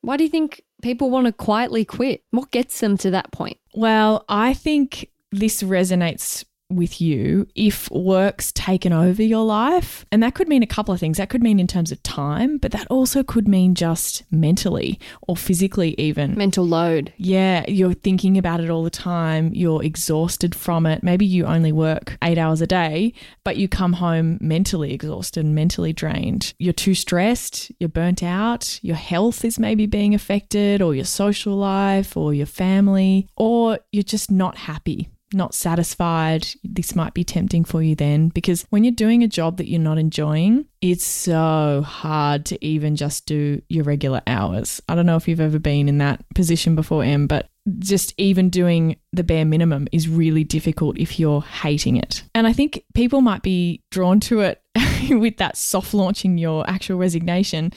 why 0.00 0.16
do 0.16 0.24
you 0.24 0.30
think 0.30 0.62
people 0.82 1.10
want 1.10 1.26
to 1.26 1.32
quietly 1.32 1.84
quit? 1.84 2.22
What 2.30 2.50
gets 2.50 2.80
them 2.80 2.96
to 2.98 3.10
that 3.10 3.32
point? 3.32 3.58
Well, 3.74 4.24
I 4.28 4.54
think 4.54 5.10
this 5.32 5.62
resonates 5.62 6.44
with 6.70 7.00
you 7.00 7.46
if 7.54 7.90
work's 7.90 8.52
taken 8.52 8.92
over 8.92 9.22
your 9.22 9.44
life. 9.44 10.04
And 10.10 10.22
that 10.22 10.34
could 10.34 10.48
mean 10.48 10.62
a 10.62 10.66
couple 10.66 10.94
of 10.94 11.00
things. 11.00 11.18
That 11.18 11.30
could 11.30 11.42
mean 11.42 11.60
in 11.60 11.66
terms 11.66 11.92
of 11.92 12.02
time, 12.02 12.58
but 12.58 12.72
that 12.72 12.86
also 12.88 13.22
could 13.22 13.46
mean 13.46 13.74
just 13.74 14.24
mentally 14.30 14.98
or 15.22 15.36
physically, 15.36 15.94
even. 15.98 16.36
Mental 16.36 16.66
load. 16.66 17.12
Yeah, 17.16 17.64
you're 17.68 17.94
thinking 17.94 18.38
about 18.38 18.60
it 18.60 18.70
all 18.70 18.82
the 18.82 18.90
time. 18.90 19.50
You're 19.54 19.84
exhausted 19.84 20.54
from 20.54 20.86
it. 20.86 21.02
Maybe 21.02 21.26
you 21.26 21.44
only 21.44 21.72
work 21.72 22.16
eight 22.22 22.38
hours 22.38 22.60
a 22.60 22.66
day, 22.66 23.12
but 23.44 23.56
you 23.56 23.68
come 23.68 23.94
home 23.94 24.38
mentally 24.40 24.92
exhausted 24.92 25.44
and 25.44 25.54
mentally 25.54 25.92
drained. 25.92 26.54
You're 26.58 26.72
too 26.72 26.94
stressed, 26.94 27.70
you're 27.78 27.88
burnt 27.88 28.22
out, 28.22 28.78
your 28.82 28.96
health 28.96 29.44
is 29.44 29.58
maybe 29.58 29.86
being 29.86 30.14
affected, 30.14 30.80
or 30.80 30.94
your 30.94 31.04
social 31.04 31.54
life, 31.54 32.16
or 32.16 32.34
your 32.34 32.46
family, 32.46 33.28
or 33.36 33.78
you're 33.92 34.02
just 34.02 34.30
not 34.30 34.56
happy 34.56 35.08
not 35.34 35.54
satisfied, 35.54 36.46
this 36.62 36.94
might 36.94 37.14
be 37.14 37.24
tempting 37.24 37.64
for 37.64 37.82
you 37.82 37.94
then 37.94 38.28
because 38.28 38.66
when 38.70 38.84
you're 38.84 38.92
doing 38.92 39.22
a 39.22 39.28
job 39.28 39.56
that 39.58 39.68
you're 39.68 39.80
not 39.80 39.98
enjoying, 39.98 40.66
it's 40.80 41.04
so 41.04 41.82
hard 41.86 42.44
to 42.46 42.64
even 42.64 42.96
just 42.96 43.26
do 43.26 43.60
your 43.68 43.84
regular 43.84 44.22
hours. 44.26 44.80
I 44.88 44.94
don't 44.94 45.06
know 45.06 45.16
if 45.16 45.28
you've 45.28 45.40
ever 45.40 45.58
been 45.58 45.88
in 45.88 45.98
that 45.98 46.24
position 46.34 46.74
before, 46.74 47.04
Em, 47.04 47.26
but 47.26 47.48
just 47.78 48.12
even 48.18 48.50
doing 48.50 48.96
the 49.12 49.24
bare 49.24 49.44
minimum 49.44 49.88
is 49.90 50.08
really 50.08 50.44
difficult 50.44 50.98
if 50.98 51.18
you're 51.18 51.40
hating 51.40 51.96
it. 51.96 52.22
And 52.34 52.46
I 52.46 52.52
think 52.52 52.84
people 52.94 53.20
might 53.20 53.42
be 53.42 53.82
drawn 53.90 54.20
to 54.20 54.40
it 54.40 54.60
with 55.10 55.36
that 55.38 55.56
soft 55.56 55.94
launching 55.94 56.38
your 56.38 56.68
actual 56.68 56.98
resignation 56.98 57.72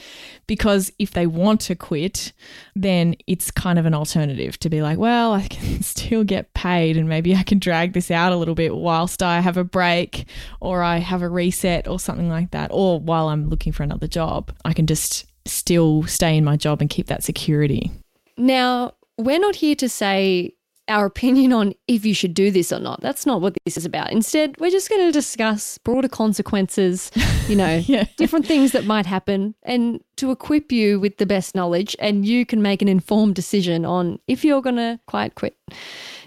because 0.46 0.92
if 0.98 1.12
they 1.12 1.26
want 1.26 1.60
to 1.62 1.74
quit, 1.74 2.32
then 2.74 3.16
it's 3.26 3.50
kind 3.50 3.78
of 3.78 3.86
an 3.86 3.94
alternative 3.94 4.58
to 4.60 4.70
be 4.70 4.82
like, 4.82 4.98
well, 4.98 5.32
I 5.32 5.46
can 5.48 5.82
still 5.82 6.24
get 6.24 6.54
paid 6.54 6.96
and 6.96 7.08
maybe 7.08 7.34
I 7.34 7.42
can 7.42 7.58
drag 7.58 7.92
this 7.92 8.10
out 8.10 8.32
a 8.32 8.36
little 8.36 8.54
bit 8.54 8.74
whilst 8.74 9.22
I 9.22 9.40
have 9.40 9.56
a 9.56 9.64
break 9.64 10.26
or 10.60 10.82
I 10.82 10.98
have 10.98 11.22
a 11.22 11.28
reset 11.28 11.88
or 11.88 11.98
something 11.98 12.28
like 12.28 12.50
that. 12.52 12.70
Or 12.72 13.00
while 13.00 13.28
I'm 13.28 13.48
looking 13.48 13.72
for 13.72 13.82
another 13.82 14.06
job, 14.06 14.52
I 14.64 14.72
can 14.72 14.86
just 14.86 15.26
still 15.46 16.02
stay 16.04 16.36
in 16.36 16.44
my 16.44 16.56
job 16.56 16.80
and 16.80 16.90
keep 16.90 17.06
that 17.06 17.24
security. 17.24 17.90
Now, 18.36 18.92
we're 19.16 19.40
not 19.40 19.56
here 19.56 19.74
to 19.76 19.88
say 19.88 20.54
our 20.88 21.06
opinion 21.06 21.52
on 21.52 21.74
if 21.86 22.04
you 22.04 22.14
should 22.14 22.34
do 22.34 22.50
this 22.50 22.72
or 22.72 22.80
not. 22.80 23.00
That's 23.00 23.26
not 23.26 23.40
what 23.40 23.56
this 23.64 23.76
is 23.76 23.84
about. 23.84 24.12
Instead, 24.12 24.56
we're 24.58 24.70
just 24.70 24.88
going 24.88 25.06
to 25.06 25.12
discuss 25.12 25.78
broader 25.78 26.08
consequences, 26.08 27.10
you 27.48 27.56
know, 27.56 27.76
yeah. 27.86 28.04
different 28.16 28.46
things 28.46 28.72
that 28.72 28.84
might 28.84 29.06
happen, 29.06 29.54
and 29.62 30.00
to 30.16 30.30
equip 30.30 30.72
you 30.72 30.98
with 30.98 31.18
the 31.18 31.26
best 31.26 31.54
knowledge, 31.54 31.94
and 31.98 32.26
you 32.26 32.44
can 32.46 32.62
make 32.62 32.82
an 32.82 32.88
informed 32.88 33.34
decision 33.34 33.84
on 33.84 34.18
if 34.26 34.44
you're 34.44 34.62
going 34.62 34.76
to 34.76 34.98
quiet 35.06 35.34
quit. 35.34 35.56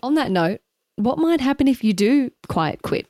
On 0.04 0.16
that 0.16 0.32
note, 0.32 0.62
what 0.96 1.18
might 1.18 1.42
happen 1.42 1.68
if 1.68 1.84
you 1.84 1.94
do 1.94 2.32
quiet 2.48 2.82
quit? 2.82 3.08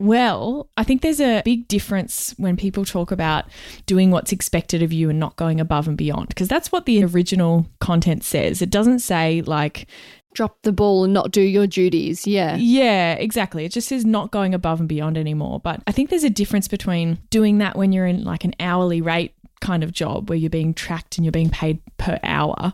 Well, 0.00 0.70
I 0.76 0.84
think 0.84 1.02
there's 1.02 1.20
a 1.20 1.42
big 1.44 1.66
difference 1.66 2.32
when 2.38 2.56
people 2.56 2.84
talk 2.84 3.10
about 3.10 3.46
doing 3.84 4.12
what's 4.12 4.30
expected 4.30 4.80
of 4.80 4.92
you 4.92 5.10
and 5.10 5.18
not 5.18 5.34
going 5.34 5.60
above 5.60 5.88
and 5.88 5.98
beyond, 5.98 6.28
because 6.28 6.46
that's 6.46 6.70
what 6.70 6.86
the 6.86 7.02
original 7.02 7.66
content 7.80 8.22
says. 8.22 8.62
It 8.62 8.70
doesn't 8.70 9.00
say, 9.00 9.42
like, 9.42 9.88
drop 10.38 10.62
the 10.62 10.70
ball 10.70 11.02
and 11.02 11.12
not 11.12 11.32
do 11.32 11.40
your 11.40 11.66
duties. 11.66 12.24
Yeah. 12.24 12.54
Yeah, 12.54 13.14
exactly. 13.14 13.64
It 13.64 13.72
just 13.72 13.90
is 13.90 14.04
not 14.04 14.30
going 14.30 14.54
above 14.54 14.78
and 14.78 14.88
beyond 14.88 15.18
anymore. 15.18 15.58
But 15.58 15.82
I 15.88 15.90
think 15.90 16.10
there's 16.10 16.22
a 16.22 16.30
difference 16.30 16.68
between 16.68 17.18
doing 17.28 17.58
that 17.58 17.74
when 17.74 17.90
you're 17.90 18.06
in 18.06 18.22
like 18.22 18.44
an 18.44 18.54
hourly 18.60 19.00
rate 19.00 19.34
kind 19.60 19.82
of 19.82 19.90
job 19.90 20.28
where 20.28 20.38
you're 20.38 20.48
being 20.48 20.74
tracked 20.74 21.18
and 21.18 21.24
you're 21.24 21.32
being 21.32 21.50
paid 21.50 21.80
per 21.96 22.20
hour. 22.22 22.72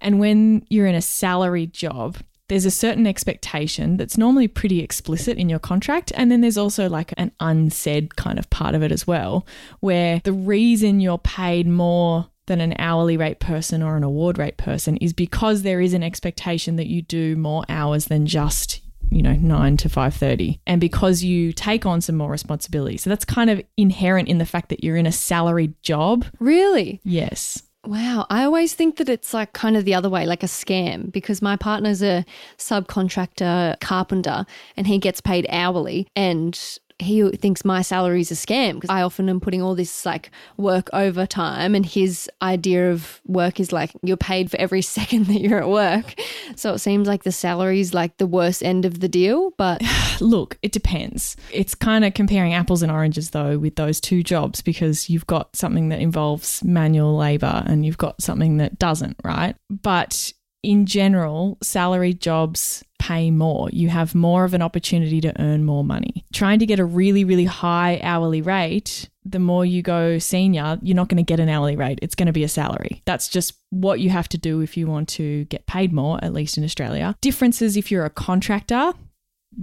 And 0.00 0.18
when 0.18 0.66
you're 0.68 0.88
in 0.88 0.96
a 0.96 1.00
salaried 1.00 1.72
job, 1.72 2.16
there's 2.48 2.64
a 2.64 2.72
certain 2.72 3.06
expectation 3.06 3.98
that's 3.98 4.18
normally 4.18 4.48
pretty 4.48 4.80
explicit 4.80 5.38
in 5.38 5.48
your 5.48 5.60
contract. 5.60 6.10
And 6.16 6.28
then 6.28 6.40
there's 6.40 6.58
also 6.58 6.88
like 6.88 7.14
an 7.16 7.30
unsaid 7.38 8.16
kind 8.16 8.36
of 8.36 8.50
part 8.50 8.74
of 8.74 8.82
it 8.82 8.90
as 8.90 9.06
well, 9.06 9.46
where 9.78 10.20
the 10.24 10.32
reason 10.32 10.98
you're 10.98 11.18
paid 11.18 11.68
more 11.68 12.26
than 12.46 12.60
an 12.60 12.74
hourly 12.78 13.16
rate 13.16 13.40
person 13.40 13.82
or 13.82 13.96
an 13.96 14.02
award 14.02 14.38
rate 14.38 14.56
person 14.56 14.96
is 14.98 15.12
because 15.12 15.62
there 15.62 15.80
is 15.80 15.92
an 15.94 16.02
expectation 16.02 16.76
that 16.76 16.86
you 16.86 17.02
do 17.02 17.36
more 17.36 17.64
hours 17.68 18.06
than 18.06 18.26
just 18.26 18.80
you 19.10 19.22
know 19.22 19.34
9 19.34 19.76
to 19.78 19.88
5:30 19.88 20.58
and 20.66 20.80
because 20.80 21.22
you 21.22 21.52
take 21.52 21.86
on 21.86 22.00
some 22.00 22.16
more 22.16 22.30
responsibility. 22.30 22.96
So 22.96 23.10
that's 23.10 23.24
kind 23.24 23.50
of 23.50 23.62
inherent 23.76 24.28
in 24.28 24.38
the 24.38 24.46
fact 24.46 24.68
that 24.70 24.82
you're 24.82 24.96
in 24.96 25.06
a 25.06 25.12
salaried 25.12 25.80
job. 25.82 26.24
Really? 26.40 27.00
Yes. 27.04 27.62
Wow. 27.86 28.26
I 28.30 28.44
always 28.44 28.74
think 28.74 28.96
that 28.96 29.08
it's 29.08 29.32
like 29.32 29.52
kind 29.52 29.76
of 29.76 29.84
the 29.84 29.94
other 29.94 30.10
way, 30.10 30.26
like 30.26 30.42
a 30.42 30.46
scam, 30.46 31.12
because 31.12 31.40
my 31.40 31.56
partner's 31.56 32.02
a 32.02 32.24
subcontractor 32.58 33.78
carpenter 33.80 34.44
and 34.76 34.86
he 34.88 34.98
gets 34.98 35.20
paid 35.20 35.46
hourly. 35.50 36.08
And 36.16 36.58
he 36.98 37.28
thinks 37.30 37.64
my 37.64 37.82
salary 37.82 38.22
is 38.22 38.30
a 38.30 38.34
scam 38.34 38.74
because 38.74 38.90
I 38.90 39.02
often 39.02 39.28
am 39.28 39.38
putting 39.38 39.60
all 39.60 39.74
this 39.74 40.06
like 40.06 40.30
work 40.56 40.88
overtime, 40.92 41.74
and 41.74 41.84
his 41.84 42.30
idea 42.40 42.90
of 42.90 43.20
work 43.26 43.60
is 43.60 43.70
like 43.70 43.90
you're 44.02 44.16
paid 44.16 44.50
for 44.50 44.58
every 44.58 44.82
second 44.96 45.26
that 45.26 45.40
you're 45.40 45.60
at 45.60 45.68
work. 45.68 46.14
So 46.56 46.72
it 46.74 46.78
seems 46.78 47.06
like 47.06 47.24
the 47.24 47.32
salary 47.32 47.80
is 47.80 47.92
like 47.92 48.16
the 48.16 48.26
worst 48.26 48.62
end 48.62 48.84
of 48.84 49.00
the 49.00 49.08
deal. 49.08 49.52
But 49.58 49.82
look, 50.20 50.58
it 50.62 50.72
depends. 50.72 51.36
It's 51.52 51.74
kind 51.74 52.04
of 52.04 52.14
comparing 52.14 52.54
apples 52.54 52.82
and 52.82 52.90
oranges 52.90 53.30
though 53.30 53.58
with 53.58 53.76
those 53.76 54.00
two 54.00 54.22
jobs 54.22 54.62
because 54.62 55.10
you've 55.10 55.26
got 55.26 55.54
something 55.54 55.90
that 55.90 56.00
involves 56.00 56.64
manual 56.64 57.16
labor 57.16 57.62
and 57.66 57.84
you've 57.84 57.98
got 57.98 58.22
something 58.22 58.56
that 58.56 58.78
doesn't, 58.78 59.16
right? 59.22 59.54
But 59.68 60.32
in 60.66 60.84
general, 60.84 61.58
salaried 61.62 62.20
jobs 62.20 62.82
pay 62.98 63.30
more. 63.30 63.68
You 63.70 63.88
have 63.88 64.16
more 64.16 64.44
of 64.44 64.52
an 64.52 64.62
opportunity 64.62 65.20
to 65.20 65.40
earn 65.40 65.64
more 65.64 65.84
money. 65.84 66.24
Trying 66.32 66.58
to 66.58 66.66
get 66.66 66.80
a 66.80 66.84
really, 66.84 67.22
really 67.22 67.44
high 67.44 68.00
hourly 68.02 68.42
rate, 68.42 69.08
the 69.24 69.38
more 69.38 69.64
you 69.64 69.80
go 69.80 70.18
senior, 70.18 70.78
you're 70.82 70.96
not 70.96 71.08
going 71.08 71.18
to 71.18 71.22
get 71.22 71.38
an 71.38 71.48
hourly 71.48 71.76
rate. 71.76 72.00
It's 72.02 72.16
going 72.16 72.26
to 72.26 72.32
be 72.32 72.42
a 72.42 72.48
salary. 72.48 73.00
That's 73.04 73.28
just 73.28 73.54
what 73.70 74.00
you 74.00 74.10
have 74.10 74.28
to 74.30 74.38
do 74.38 74.60
if 74.60 74.76
you 74.76 74.88
want 74.88 75.08
to 75.10 75.44
get 75.44 75.66
paid 75.66 75.92
more, 75.92 76.18
at 76.20 76.32
least 76.32 76.58
in 76.58 76.64
Australia. 76.64 77.14
Differences 77.20 77.76
if 77.76 77.92
you're 77.92 78.04
a 78.04 78.10
contractor, 78.10 78.92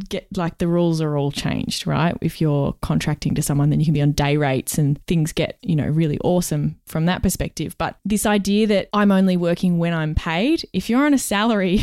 get 0.09 0.27
like 0.35 0.57
the 0.57 0.67
rules 0.67 1.01
are 1.01 1.17
all 1.17 1.31
changed, 1.31 1.85
right? 1.85 2.15
If 2.21 2.41
you're 2.41 2.73
contracting 2.81 3.35
to 3.35 3.41
someone, 3.41 3.69
then 3.69 3.79
you 3.79 3.85
can 3.85 3.93
be 3.93 4.01
on 4.01 4.11
day 4.11 4.37
rates 4.37 4.77
and 4.77 5.03
things 5.05 5.31
get, 5.31 5.57
you 5.61 5.75
know, 5.75 5.87
really 5.87 6.19
awesome 6.23 6.79
from 6.85 7.05
that 7.05 7.23
perspective. 7.23 7.77
But 7.77 7.97
this 8.05 8.25
idea 8.25 8.67
that 8.67 8.89
I'm 8.93 9.11
only 9.11 9.37
working 9.37 9.77
when 9.77 9.93
I'm 9.93 10.15
paid, 10.15 10.67
if 10.73 10.89
you're 10.89 11.05
on 11.05 11.13
a 11.13 11.19
salary, 11.19 11.81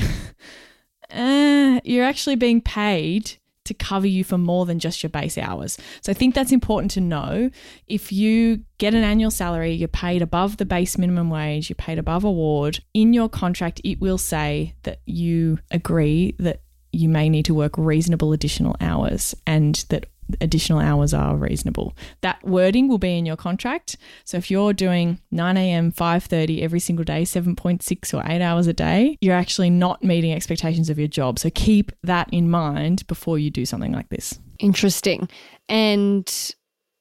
uh, 1.15 1.81
you're 1.85 2.05
actually 2.05 2.37
being 2.37 2.61
paid 2.61 3.37
to 3.65 3.75
cover 3.75 4.07
you 4.07 4.25
for 4.25 4.37
more 4.37 4.67
than 4.67 4.81
just 4.81 5.03
your 5.03 5.11
base 5.11 5.39
hours. 5.39 5.79
So 6.01 6.11
I 6.11 6.15
think 6.15 6.35
that's 6.35 6.51
important 6.51 6.91
to 6.93 7.01
know. 7.01 7.51
If 7.87 8.11
you 8.11 8.65
get 8.79 8.95
an 8.95 9.05
annual 9.05 9.31
salary, 9.31 9.73
you're 9.73 9.87
paid 9.87 10.23
above 10.23 10.57
the 10.57 10.65
base 10.65 10.99
minimum 10.99 11.31
wage, 11.31 11.71
you're 11.71 11.77
paid 11.77 11.99
above 11.99 12.25
award, 12.25 12.83
in 12.95 13.13
your 13.13 13.29
contract, 13.29 13.81
it 13.85 14.01
will 14.01 14.19
say 14.19 14.75
that 14.83 15.01
you 15.07 15.61
agree 15.71 16.35
that 16.41 16.63
you 16.93 17.09
may 17.09 17.29
need 17.29 17.45
to 17.47 17.55
work 17.55 17.77
reasonable 17.77 18.33
additional 18.33 18.77
hours 18.81 19.35
and 19.47 19.85
that 19.89 20.07
additional 20.41 20.79
hours 20.79 21.13
are 21.13 21.37
reasonable. 21.37 21.97
That 22.21 22.43
wording 22.45 22.89
will 22.89 22.99
be 22.99 23.19
in 23.19 23.27
your 23.27 23.37
contract. 23.37 23.97
So 24.25 24.37
if 24.37 24.51
you're 24.51 24.73
doing 24.73 25.21
9 25.31 25.57
a.m., 25.57 25.93
5:30 25.93 26.63
every 26.63 26.81
single 26.81 27.05
day, 27.05 27.23
7.6 27.23 28.15
or 28.15 28.23
8 28.25 28.41
hours 28.41 28.67
a 28.67 28.73
day, 28.73 29.19
you're 29.21 29.35
actually 29.35 29.71
not 29.71 30.05
meeting 30.05 30.33
expectations 30.33 30.91
of 30.91 30.99
your 30.99 31.09
job. 31.09 31.39
So 31.39 31.51
keep 31.51 31.93
that 32.03 32.29
in 32.33 32.51
mind 32.51 33.07
before 33.07 33.39
you 33.39 33.51
do 33.51 33.65
something 33.65 33.93
like 33.93 34.09
this. 34.09 34.39
Interesting. 34.59 35.29
And 35.69 36.55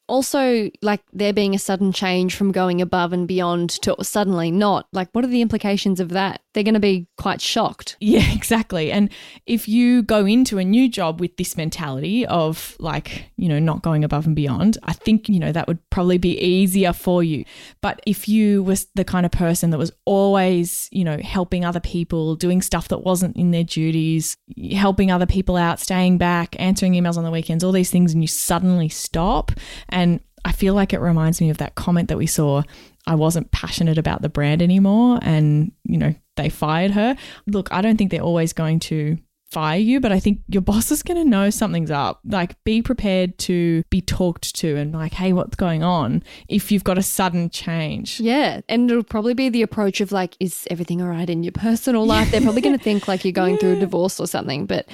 also 0.10 0.70
like 0.82 1.02
there 1.14 1.32
being 1.32 1.56
a 1.56 1.60
sudden 1.60 1.94
change 1.94 2.36
from 2.36 2.52
going 2.52 2.82
above 2.82 3.14
and 3.14 3.28
beyond 3.28 3.70
to 3.82 3.96
suddenly 4.02 4.52
not. 4.52 4.88
Like, 4.92 5.10
what 5.12 5.24
are 5.24 5.30
the 5.30 5.42
implications 5.42 6.00
of 6.00 6.10
that? 6.10 6.42
They're 6.54 6.64
going 6.64 6.74
to 6.74 6.80
be 6.80 7.08
quite 7.18 7.42
shocked. 7.42 7.96
Yeah, 8.10 8.34
exactly. 8.34 8.92
And 8.92 9.12
if 9.46 9.68
you 9.68 10.02
go 10.02 10.26
into 10.26 10.58
a 10.58 10.64
new 10.64 10.90
job 10.90 11.20
with 11.20 11.38
this 11.38 11.56
mentality 11.56 12.26
of 12.26 12.76
like, 12.80 13.30
you 13.38 13.48
know, 13.48 13.60
not 13.60 13.84
going 13.84 14.04
above 14.04 14.26
and 14.26 14.36
beyond, 14.36 14.80
I 14.82 14.94
think, 14.94 15.30
you 15.30 15.40
know, 15.40 15.52
that 15.52 15.68
would 15.68 15.78
probably 15.92 16.18
be 16.18 16.40
easier 16.40 16.92
for 16.92 17.22
you. 17.22 17.46
But 17.82 18.02
if 18.08 18.28
you 18.28 18.64
was 18.64 18.88
the 18.96 19.06
kind 19.06 19.28
of 19.28 19.32
person 19.32 19.70
that 19.70 19.78
was 19.78 19.92
always, 20.06 20.90
you 20.92 21.04
know, 21.04 21.18
helping 21.18 21.64
other 21.64 21.80
people, 21.80 22.36
doing 22.36 22.64
stuff 22.64 22.88
that 22.88 23.04
wasn't 23.04 23.38
in 23.38 23.52
their 23.52 23.64
duties, 23.64 24.36
helping 24.74 25.12
other 25.12 25.28
people 25.28 25.56
out, 25.56 25.80
staying 25.80 26.18
back, 26.18 26.56
answering 26.58 26.94
emails 26.94 27.18
on 27.18 27.24
the 27.24 27.32
weekends, 27.32 27.64
all 27.64 27.72
these 27.72 27.92
things, 27.92 28.12
and 28.12 28.24
you 28.24 28.28
suddenly 28.28 28.90
stop. 28.90 29.52
And 30.00 30.22
I 30.46 30.54
feel 30.54 30.74
like 30.74 30.94
it 30.94 31.00
reminds 31.00 31.42
me 31.42 31.50
of 31.50 31.58
that 31.58 31.76
comment 31.76 32.08
that 32.08 32.18
we 32.18 32.26
saw. 32.26 32.64
I 33.06 33.16
wasn't 33.16 33.52
passionate 33.52 33.98
about 33.98 34.22
the 34.22 34.30
brand 34.30 34.62
anymore. 34.62 35.20
And, 35.22 35.74
you 35.84 35.98
know, 35.98 36.16
they 36.38 36.48
fired 36.48 36.92
her. 36.92 37.18
Look, 37.48 37.68
I 37.72 37.82
don't 37.82 37.98
think 37.98 38.10
they're 38.10 38.22
always 38.22 38.54
going 38.54 38.80
to 38.82 39.18
fire 39.52 39.80
you, 39.80 40.00
but 40.00 40.14
I 40.14 40.20
think 40.20 40.42
your 40.48 40.62
boss 40.62 40.90
is 40.92 41.04
going 41.04 41.22
to 41.22 41.30
know 41.30 41.50
something's 41.50 41.92
up. 41.92 42.22
Like, 42.24 42.56
be 42.64 42.82
prepared 42.82 43.38
to 43.40 43.84
be 43.90 44.00
talked 44.00 44.56
to 44.58 44.78
and, 44.78 44.94
like, 44.94 45.14
hey, 45.14 45.34
what's 45.34 45.58
going 45.58 45.84
on 45.84 46.24
if 46.48 46.72
you've 46.72 46.86
got 46.86 46.98
a 46.98 47.04
sudden 47.04 47.50
change. 47.50 48.22
Yeah. 48.22 48.62
And 48.70 48.90
it'll 48.90 49.04
probably 49.04 49.34
be 49.34 49.50
the 49.50 49.64
approach 49.64 50.00
of, 50.00 50.14
like, 50.14 50.38
is 50.40 50.66
everything 50.72 51.02
all 51.02 51.10
right 51.10 51.30
in 51.30 51.44
your 51.44 51.52
personal 51.52 52.06
life? 52.06 52.32
They're 52.32 52.42
probably 52.42 52.62
going 52.62 52.78
to 52.78 52.84
think 52.84 53.10
like 53.10 53.26
you're 53.26 53.34
going 53.34 53.56
yeah. 53.56 53.60
through 53.60 53.74
a 53.74 53.80
divorce 53.88 54.18
or 54.22 54.28
something. 54.28 54.66
But 54.66 54.88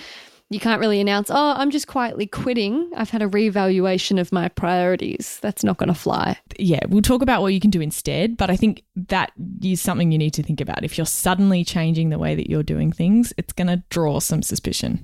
you 0.55 0.59
can't 0.61 0.79
really 0.79 1.01
announce, 1.01 1.29
oh, 1.29 1.53
I'm 1.57 1.69
just 1.69 1.85
quietly 1.85 2.25
quitting. 2.25 2.89
I've 2.95 3.09
had 3.09 3.21
a 3.21 3.27
reevaluation 3.27 4.21
of 4.21 4.31
my 4.31 4.47
priorities. 4.47 5.37
That's 5.41 5.65
not 5.65 5.75
going 5.75 5.89
to 5.89 5.93
fly. 5.93 6.39
Yeah, 6.57 6.79
we'll 6.87 7.01
talk 7.01 7.21
about 7.21 7.41
what 7.41 7.53
you 7.53 7.59
can 7.59 7.71
do 7.71 7.81
instead, 7.81 8.37
but 8.37 8.49
I 8.49 8.55
think 8.55 8.83
that 8.95 9.33
is 9.61 9.81
something 9.81 10.13
you 10.13 10.17
need 10.17 10.33
to 10.35 10.43
think 10.43 10.61
about. 10.61 10.85
If 10.85 10.97
you're 10.97 11.05
suddenly 11.05 11.65
changing 11.65 12.09
the 12.09 12.17
way 12.17 12.35
that 12.35 12.49
you're 12.49 12.63
doing 12.63 12.93
things, 12.93 13.33
it's 13.37 13.51
going 13.51 13.67
to 13.67 13.83
draw 13.89 14.21
some 14.21 14.41
suspicion. 14.41 15.03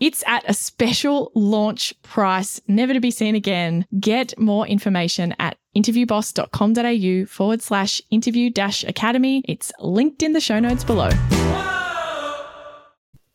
It's 0.00 0.24
at 0.26 0.42
a 0.48 0.54
special 0.54 1.30
launch 1.34 1.94
price, 2.02 2.60
never 2.66 2.92
to 2.92 3.00
be 3.00 3.12
seen 3.12 3.36
again. 3.36 3.86
Get 4.00 4.36
more 4.38 4.66
information 4.66 5.36
at 5.38 5.56
interviewboss.com.au 5.76 7.26
forward 7.26 7.62
slash 7.62 8.02
interview 8.10 8.50
dash 8.50 8.82
academy. 8.84 9.42
It's 9.48 9.72
linked 9.78 10.22
in 10.22 10.32
the 10.32 10.40
show 10.40 10.58
notes 10.58 10.82
below. 10.82 11.10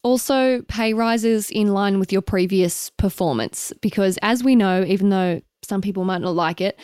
Also, 0.04 0.62
pay 0.64 0.94
rises 0.94 1.50
in 1.50 1.74
line 1.74 1.98
with 1.98 2.12
your 2.12 2.22
previous 2.22 2.90
performance 2.92 3.74
because, 3.82 4.18
as 4.22 4.44
we 4.44 4.56
know, 4.56 4.84
even 4.86 5.10
though 5.10 5.42
some 5.64 5.82
people 5.82 6.06
might 6.06 6.22
not 6.22 6.36
like 6.36 6.62
it, 6.62 6.80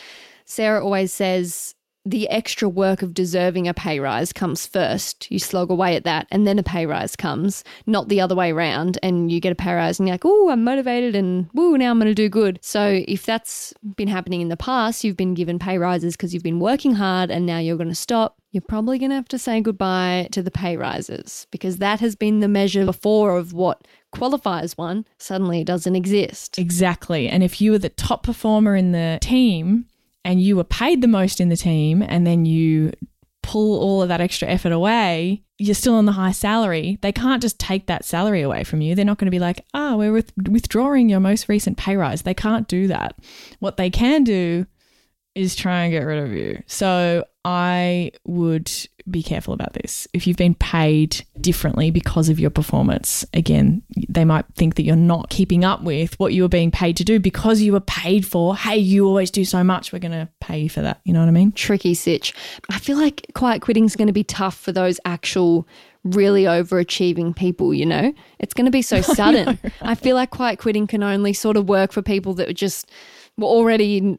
Sarah 0.46 0.82
always 0.82 1.12
says 1.12 1.74
the 2.06 2.28
extra 2.28 2.68
work 2.68 3.02
of 3.02 3.12
deserving 3.12 3.66
a 3.66 3.74
pay 3.74 3.98
rise 3.98 4.32
comes 4.32 4.64
first. 4.64 5.30
You 5.30 5.40
slog 5.40 5.70
away 5.70 5.96
at 5.96 6.04
that, 6.04 6.28
and 6.30 6.46
then 6.46 6.58
a 6.58 6.62
pay 6.62 6.86
rise 6.86 7.16
comes, 7.16 7.64
not 7.84 8.08
the 8.08 8.20
other 8.20 8.36
way 8.36 8.52
around. 8.52 8.98
And 9.02 9.30
you 9.30 9.40
get 9.40 9.52
a 9.52 9.56
pay 9.56 9.74
rise, 9.74 9.98
and 9.98 10.06
you're 10.06 10.14
like, 10.14 10.24
oh, 10.24 10.50
I'm 10.50 10.62
motivated, 10.62 11.16
and 11.16 11.50
woo, 11.52 11.76
now 11.76 11.90
I'm 11.90 11.98
going 11.98 12.06
to 12.06 12.14
do 12.14 12.28
good. 12.28 12.60
So 12.62 13.02
if 13.08 13.26
that's 13.26 13.74
been 13.96 14.08
happening 14.08 14.40
in 14.40 14.48
the 14.48 14.56
past, 14.56 15.02
you've 15.02 15.16
been 15.16 15.34
given 15.34 15.58
pay 15.58 15.78
rises 15.78 16.16
because 16.16 16.32
you've 16.32 16.44
been 16.44 16.60
working 16.60 16.94
hard, 16.94 17.30
and 17.30 17.44
now 17.44 17.58
you're 17.58 17.76
going 17.76 17.88
to 17.88 17.94
stop. 17.94 18.38
You're 18.52 18.62
probably 18.62 18.98
going 18.98 19.10
to 19.10 19.16
have 19.16 19.28
to 19.28 19.38
say 19.38 19.60
goodbye 19.60 20.28
to 20.30 20.42
the 20.42 20.50
pay 20.52 20.76
rises 20.76 21.46
because 21.50 21.78
that 21.78 22.00
has 22.00 22.14
been 22.14 22.40
the 22.40 22.48
measure 22.48 22.86
before 22.86 23.36
of 23.36 23.52
what 23.52 23.86
qualifies 24.12 24.78
one. 24.78 25.04
Suddenly 25.18 25.60
it 25.60 25.66
doesn't 25.66 25.94
exist. 25.94 26.58
Exactly. 26.58 27.28
And 27.28 27.42
if 27.42 27.60
you 27.60 27.72
were 27.72 27.78
the 27.78 27.90
top 27.90 28.22
performer 28.22 28.74
in 28.74 28.92
the 28.92 29.18
team, 29.20 29.86
and 30.26 30.42
you 30.42 30.56
were 30.56 30.64
paid 30.64 31.02
the 31.02 31.08
most 31.08 31.40
in 31.40 31.50
the 31.50 31.56
team 31.56 32.02
and 32.02 32.26
then 32.26 32.44
you 32.44 32.92
pull 33.44 33.80
all 33.80 34.02
of 34.02 34.08
that 34.08 34.20
extra 34.20 34.48
effort 34.48 34.72
away, 34.72 35.44
you're 35.56 35.72
still 35.72 35.94
on 35.94 36.04
the 36.04 36.12
high 36.12 36.32
salary. 36.32 36.98
They 37.00 37.12
can't 37.12 37.40
just 37.40 37.60
take 37.60 37.86
that 37.86 38.04
salary 38.04 38.42
away 38.42 38.64
from 38.64 38.80
you. 38.80 38.96
They're 38.96 39.04
not 39.04 39.18
going 39.18 39.28
to 39.28 39.30
be 39.30 39.38
like, 39.38 39.64
oh, 39.72 39.96
we're 39.96 40.12
with- 40.12 40.32
withdrawing 40.50 41.08
your 41.08 41.20
most 41.20 41.48
recent 41.48 41.78
pay 41.78 41.96
rise. 41.96 42.22
They 42.22 42.34
can't 42.34 42.66
do 42.66 42.88
that. 42.88 43.14
What 43.60 43.76
they 43.76 43.88
can 43.88 44.24
do 44.24 44.66
is 45.36 45.54
try 45.54 45.84
and 45.84 45.92
get 45.92 46.00
rid 46.00 46.18
of 46.18 46.32
you. 46.32 46.60
So 46.66 47.24
I 47.44 48.10
would 48.24 48.68
be 49.10 49.22
careful 49.22 49.54
about 49.54 49.72
this. 49.74 50.08
If 50.12 50.26
you've 50.26 50.36
been 50.36 50.54
paid 50.54 51.24
differently 51.40 51.90
because 51.90 52.28
of 52.28 52.40
your 52.40 52.50
performance, 52.50 53.24
again, 53.32 53.82
they 54.08 54.24
might 54.24 54.44
think 54.54 54.74
that 54.76 54.82
you're 54.82 54.96
not 54.96 55.30
keeping 55.30 55.64
up 55.64 55.82
with 55.82 56.18
what 56.18 56.32
you 56.32 56.42
were 56.42 56.48
being 56.48 56.70
paid 56.70 56.96
to 56.96 57.04
do 57.04 57.20
because 57.20 57.60
you 57.60 57.72
were 57.72 57.80
paid 57.80 58.26
for, 58.26 58.56
hey, 58.56 58.76
you 58.76 59.06
always 59.06 59.30
do 59.30 59.44
so 59.44 59.62
much, 59.62 59.92
we're 59.92 59.98
going 59.98 60.12
to 60.12 60.28
pay 60.40 60.58
you 60.58 60.68
for 60.68 60.82
that. 60.82 61.00
You 61.04 61.12
know 61.12 61.20
what 61.20 61.28
I 61.28 61.32
mean? 61.32 61.52
Tricky 61.52 61.94
sitch. 61.94 62.34
I 62.70 62.78
feel 62.78 62.96
like 62.96 63.26
quiet 63.34 63.62
quitting 63.62 63.84
is 63.84 63.96
going 63.96 64.08
to 64.08 64.12
be 64.12 64.24
tough 64.24 64.58
for 64.58 64.72
those 64.72 64.98
actual 65.04 65.68
really 66.04 66.44
overachieving 66.44 67.34
people, 67.34 67.74
you 67.74 67.86
know? 67.86 68.12
It's 68.38 68.54
going 68.54 68.66
to 68.66 68.70
be 68.70 68.82
so 68.82 69.00
sudden. 69.00 69.48
I, 69.48 69.52
know, 69.52 69.58
right? 69.62 69.72
I 69.82 69.94
feel 69.94 70.16
like 70.16 70.30
quiet 70.30 70.58
quitting 70.58 70.86
can 70.86 71.02
only 71.02 71.32
sort 71.32 71.56
of 71.56 71.68
work 71.68 71.92
for 71.92 72.02
people 72.02 72.34
that 72.34 72.48
were 72.48 72.52
just 72.54 72.90
were 73.36 73.46
already 73.46 74.18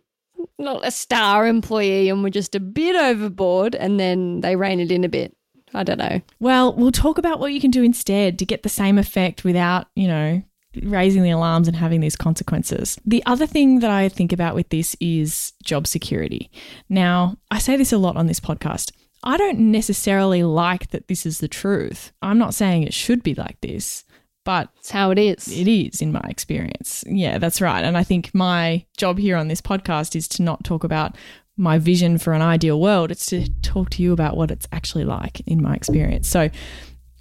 not 0.59 0.85
a 0.85 0.91
star 0.91 1.47
employee 1.47 2.09
and 2.09 2.23
were 2.23 2.29
just 2.29 2.55
a 2.55 2.59
bit 2.59 2.95
overboard 2.95 3.75
and 3.75 3.99
then 3.99 4.41
they 4.41 4.55
rein 4.55 4.79
it 4.79 4.91
in 4.91 5.03
a 5.03 5.09
bit. 5.09 5.35
I 5.73 5.83
don't 5.83 5.99
know. 5.99 6.21
Well, 6.39 6.73
we'll 6.73 6.91
talk 6.91 7.17
about 7.17 7.39
what 7.39 7.53
you 7.53 7.61
can 7.61 7.71
do 7.71 7.83
instead 7.83 8.39
to 8.39 8.45
get 8.45 8.63
the 8.63 8.69
same 8.69 8.97
effect 8.97 9.43
without, 9.43 9.87
you 9.95 10.07
know, 10.07 10.41
raising 10.83 11.23
the 11.23 11.29
alarms 11.29 11.67
and 11.67 11.75
having 11.75 12.01
these 12.01 12.15
consequences. 12.15 12.99
The 13.05 13.23
other 13.25 13.45
thing 13.45 13.79
that 13.79 13.91
I 13.91 14.09
think 14.09 14.31
about 14.31 14.55
with 14.55 14.69
this 14.69 14.95
is 14.99 15.53
job 15.63 15.87
security. 15.87 16.49
Now, 16.89 17.37
I 17.51 17.59
say 17.59 17.75
this 17.75 17.91
a 17.91 17.97
lot 17.97 18.17
on 18.17 18.27
this 18.27 18.39
podcast. 18.39 18.91
I 19.23 19.37
don't 19.37 19.71
necessarily 19.71 20.43
like 20.43 20.91
that 20.91 21.07
this 21.07 21.25
is 21.25 21.39
the 21.39 21.47
truth. 21.47 22.11
I'm 22.21 22.37
not 22.37 22.53
saying 22.53 22.83
it 22.83 22.93
should 22.93 23.23
be 23.23 23.33
like 23.33 23.59
this 23.61 24.03
but 24.47 24.69
it's 24.77 24.91
how 24.91 25.11
it 25.11 25.19
is. 25.19 25.49
It 25.49 25.67
is, 25.67 26.01
in 26.01 26.13
my 26.13 26.23
experience. 26.29 27.03
Yeah, 27.05 27.37
that's 27.37 27.59
right. 27.59 27.83
And 27.83 27.97
I 27.97 28.03
think 28.05 28.33
my 28.33 28.85
job 28.95 29.17
here 29.17 29.35
on 29.35 29.49
this 29.49 29.59
podcast 29.59 30.15
is 30.15 30.25
to 30.29 30.41
not 30.41 30.63
talk 30.63 30.85
about 30.85 31.17
my 31.57 31.77
vision 31.77 32.17
for 32.17 32.31
an 32.31 32.41
ideal 32.41 32.79
world, 32.79 33.11
it's 33.11 33.25
to 33.25 33.49
talk 33.61 33.89
to 33.89 34.01
you 34.01 34.13
about 34.13 34.37
what 34.37 34.49
it's 34.49 34.65
actually 34.71 35.03
like 35.03 35.41
in 35.41 35.61
my 35.61 35.75
experience. 35.75 36.29
So, 36.29 36.49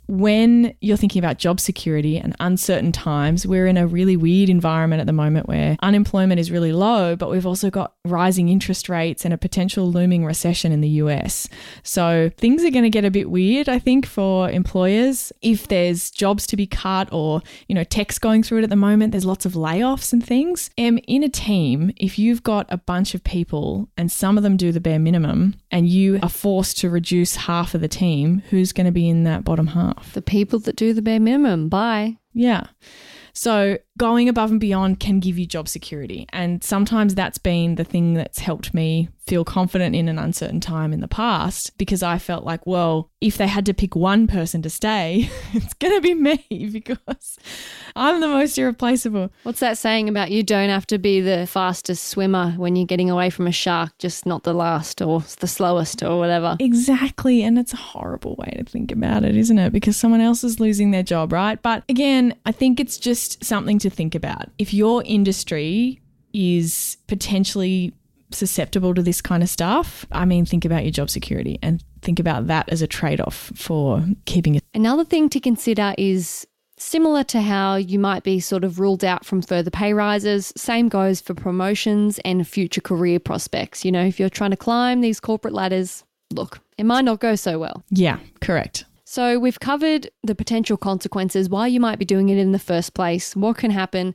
when 0.08 0.74
you're 0.80 0.96
thinking 0.96 1.18
about 1.18 1.38
job 1.38 1.58
security 1.58 2.18
and 2.18 2.34
uncertain 2.38 2.92
times, 2.92 3.46
we're 3.46 3.66
in 3.66 3.76
a 3.76 3.86
really 3.86 4.16
weird 4.16 4.48
environment 4.48 5.00
at 5.00 5.06
the 5.06 5.12
moment 5.12 5.48
where 5.48 5.76
unemployment 5.82 6.38
is 6.38 6.50
really 6.50 6.72
low, 6.72 7.16
but 7.16 7.30
we've 7.30 7.46
also 7.46 7.70
got 7.70 7.94
rising 8.04 8.48
interest 8.48 8.88
rates 8.88 9.24
and 9.24 9.34
a 9.34 9.38
potential 9.38 9.90
looming 9.90 10.24
recession 10.24 10.70
in 10.72 10.80
the 10.80 10.88
US. 10.88 11.48
So 11.82 12.30
things 12.36 12.64
are 12.64 12.70
going 12.70 12.84
to 12.84 12.90
get 12.90 13.04
a 13.04 13.10
bit 13.10 13.30
weird, 13.30 13.68
I 13.68 13.78
think, 13.78 14.06
for 14.06 14.48
employers. 14.50 15.32
If 15.42 15.68
there's 15.68 16.10
jobs 16.10 16.46
to 16.48 16.56
be 16.56 16.66
cut 16.66 17.08
or, 17.12 17.42
you 17.68 17.74
know, 17.74 17.84
tech's 17.84 18.18
going 18.18 18.42
through 18.42 18.58
it 18.58 18.64
at 18.64 18.70
the 18.70 18.76
moment, 18.76 19.12
there's 19.12 19.24
lots 19.24 19.44
of 19.44 19.54
layoffs 19.54 20.12
and 20.12 20.24
things. 20.24 20.70
And 20.78 21.00
in 21.08 21.22
a 21.22 21.28
team, 21.28 21.92
if 21.96 22.18
you've 22.18 22.42
got 22.42 22.66
a 22.68 22.76
bunch 22.76 23.14
of 23.14 23.24
people 23.24 23.88
and 23.96 24.10
some 24.10 24.36
of 24.36 24.42
them 24.42 24.56
do 24.56 24.70
the 24.70 24.80
bare 24.80 24.98
minimum 24.98 25.56
and 25.70 25.88
you 25.88 26.18
are 26.22 26.28
forced 26.28 26.78
to 26.78 26.90
reduce 26.90 27.36
half 27.36 27.74
of 27.74 27.80
the 27.80 27.88
team, 27.88 28.42
who's 28.50 28.72
going 28.72 28.86
to 28.86 28.92
be 28.92 29.08
in 29.08 29.24
that 29.24 29.44
bottom 29.44 29.68
half? 29.68 29.95
Enough. 29.96 30.12
The 30.12 30.22
people 30.22 30.58
that 30.60 30.76
do 30.76 30.92
the 30.92 31.02
bare 31.02 31.20
minimum. 31.20 31.68
Bye. 31.68 32.18
Yeah. 32.32 32.66
So 33.32 33.78
going 33.98 34.28
above 34.28 34.50
and 34.50 34.60
beyond 34.60 35.00
can 35.00 35.20
give 35.20 35.38
you 35.38 35.46
job 35.46 35.68
security. 35.68 36.26
And 36.32 36.62
sometimes 36.64 37.14
that's 37.14 37.38
been 37.38 37.74
the 37.74 37.84
thing 37.84 38.14
that's 38.14 38.38
helped 38.38 38.72
me 38.72 39.08
feel 39.26 39.44
confident 39.44 39.96
in 39.96 40.08
an 40.08 40.18
uncertain 40.18 40.60
time 40.60 40.92
in 40.92 41.00
the 41.00 41.08
past 41.08 41.76
because 41.78 42.02
I 42.02 42.18
felt 42.18 42.44
like, 42.44 42.64
well, 42.66 43.10
if 43.20 43.36
they 43.36 43.48
had 43.48 43.66
to 43.66 43.74
pick 43.74 43.96
one 43.96 44.26
person 44.26 44.62
to 44.62 44.70
stay, 44.70 45.28
it's 45.52 45.74
going 45.74 45.94
to 45.94 46.00
be 46.00 46.14
me 46.14 46.70
because 46.72 47.38
I'm 47.96 48.20
the 48.20 48.28
most 48.28 48.56
irreplaceable. 48.56 49.32
What's 49.42 49.60
that 49.60 49.78
saying 49.78 50.08
about 50.08 50.30
you 50.30 50.42
don't 50.42 50.68
have 50.68 50.86
to 50.88 50.98
be 50.98 51.20
the 51.20 51.46
fastest 51.46 52.04
swimmer 52.04 52.52
when 52.52 52.76
you're 52.76 52.86
getting 52.86 53.10
away 53.10 53.30
from 53.30 53.46
a 53.46 53.52
shark, 53.52 53.98
just 53.98 54.26
not 54.26 54.44
the 54.44 54.54
last 54.54 55.02
or 55.02 55.20
the 55.40 55.48
slowest 55.48 56.02
or 56.02 56.18
whatever? 56.18 56.56
Exactly. 56.60 57.42
And 57.42 57.58
it's 57.58 57.72
a 57.72 57.78
horrible 57.78 58.36
way 58.36 58.54
to 58.56 58.64
think 58.64 58.92
about 58.92 59.24
it, 59.24 59.36
isn't 59.36 59.58
it? 59.58 59.72
Because 59.72 59.96
someone 59.96 60.20
else 60.20 60.44
is 60.44 60.60
losing 60.60 60.92
their 60.92 61.02
job, 61.02 61.32
right? 61.32 61.60
But 61.60 61.82
again, 61.88 62.34
I 62.46 62.52
think 62.52 62.78
it's 62.78 62.96
just 62.96 63.44
something 63.44 63.78
to 63.80 63.90
think 63.90 64.14
about. 64.14 64.50
If 64.58 64.72
your 64.72 65.02
industry 65.04 66.00
is 66.32 66.98
potentially 67.06 67.94
susceptible 68.36 68.94
to 68.94 69.02
this 69.02 69.20
kind 69.20 69.42
of 69.42 69.48
stuff, 69.48 70.06
I 70.12 70.24
mean, 70.24 70.44
think 70.44 70.64
about 70.64 70.82
your 70.84 70.92
job 70.92 71.10
security 71.10 71.58
and 71.62 71.82
think 72.02 72.18
about 72.18 72.46
that 72.46 72.68
as 72.68 72.82
a 72.82 72.86
trade 72.86 73.20
off 73.20 73.52
for 73.54 74.04
keeping 74.24 74.54
it. 74.54 74.64
Another 74.74 75.04
thing 75.04 75.28
to 75.30 75.40
consider 75.40 75.94
is 75.98 76.46
similar 76.78 77.24
to 77.24 77.40
how 77.40 77.76
you 77.76 77.98
might 77.98 78.22
be 78.22 78.40
sort 78.40 78.64
of 78.64 78.78
ruled 78.78 79.04
out 79.04 79.24
from 79.24 79.42
further 79.42 79.70
pay 79.70 79.92
rises, 79.92 80.52
same 80.56 80.88
goes 80.88 81.20
for 81.20 81.34
promotions 81.34 82.20
and 82.24 82.46
future 82.46 82.80
career 82.80 83.18
prospects. 83.18 83.84
You 83.84 83.92
know, 83.92 84.04
if 84.04 84.20
you're 84.20 84.28
trying 84.28 84.50
to 84.50 84.56
climb 84.56 85.00
these 85.00 85.20
corporate 85.20 85.54
ladders, 85.54 86.04
look, 86.32 86.60
it 86.78 86.84
might 86.84 87.04
not 87.04 87.20
go 87.20 87.34
so 87.34 87.58
well. 87.58 87.84
Yeah, 87.90 88.18
correct. 88.40 88.84
So, 89.08 89.38
we've 89.38 89.60
covered 89.60 90.10
the 90.24 90.34
potential 90.34 90.76
consequences, 90.76 91.48
why 91.48 91.68
you 91.68 91.78
might 91.78 91.98
be 91.98 92.04
doing 92.04 92.28
it 92.28 92.38
in 92.38 92.50
the 92.50 92.58
first 92.58 92.92
place, 92.92 93.36
what 93.36 93.56
can 93.56 93.70
happen. 93.70 94.14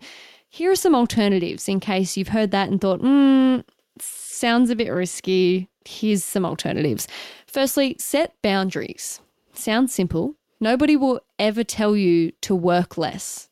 Here 0.49 0.69
are 0.69 0.75
some 0.75 0.95
alternatives 0.95 1.69
in 1.69 1.79
case 1.79 2.17
you've 2.17 2.27
heard 2.27 2.51
that 2.51 2.67
and 2.67 2.81
thought, 2.81 2.99
hmm, 2.99 3.59
sounds 3.99 4.69
a 4.69 4.75
bit 4.75 4.89
risky. 4.89 5.69
Here's 5.85 6.23
some 6.23 6.45
alternatives. 6.45 7.07
Firstly, 7.47 7.95
set 7.99 8.33
boundaries. 8.41 9.19
Sounds 9.53 9.93
simple. 9.93 10.35
Nobody 10.59 10.95
will 10.95 11.21
ever 11.39 11.63
tell 11.63 11.95
you 11.95 12.31
to 12.41 12.55
work 12.55 12.97
less. 12.97 13.49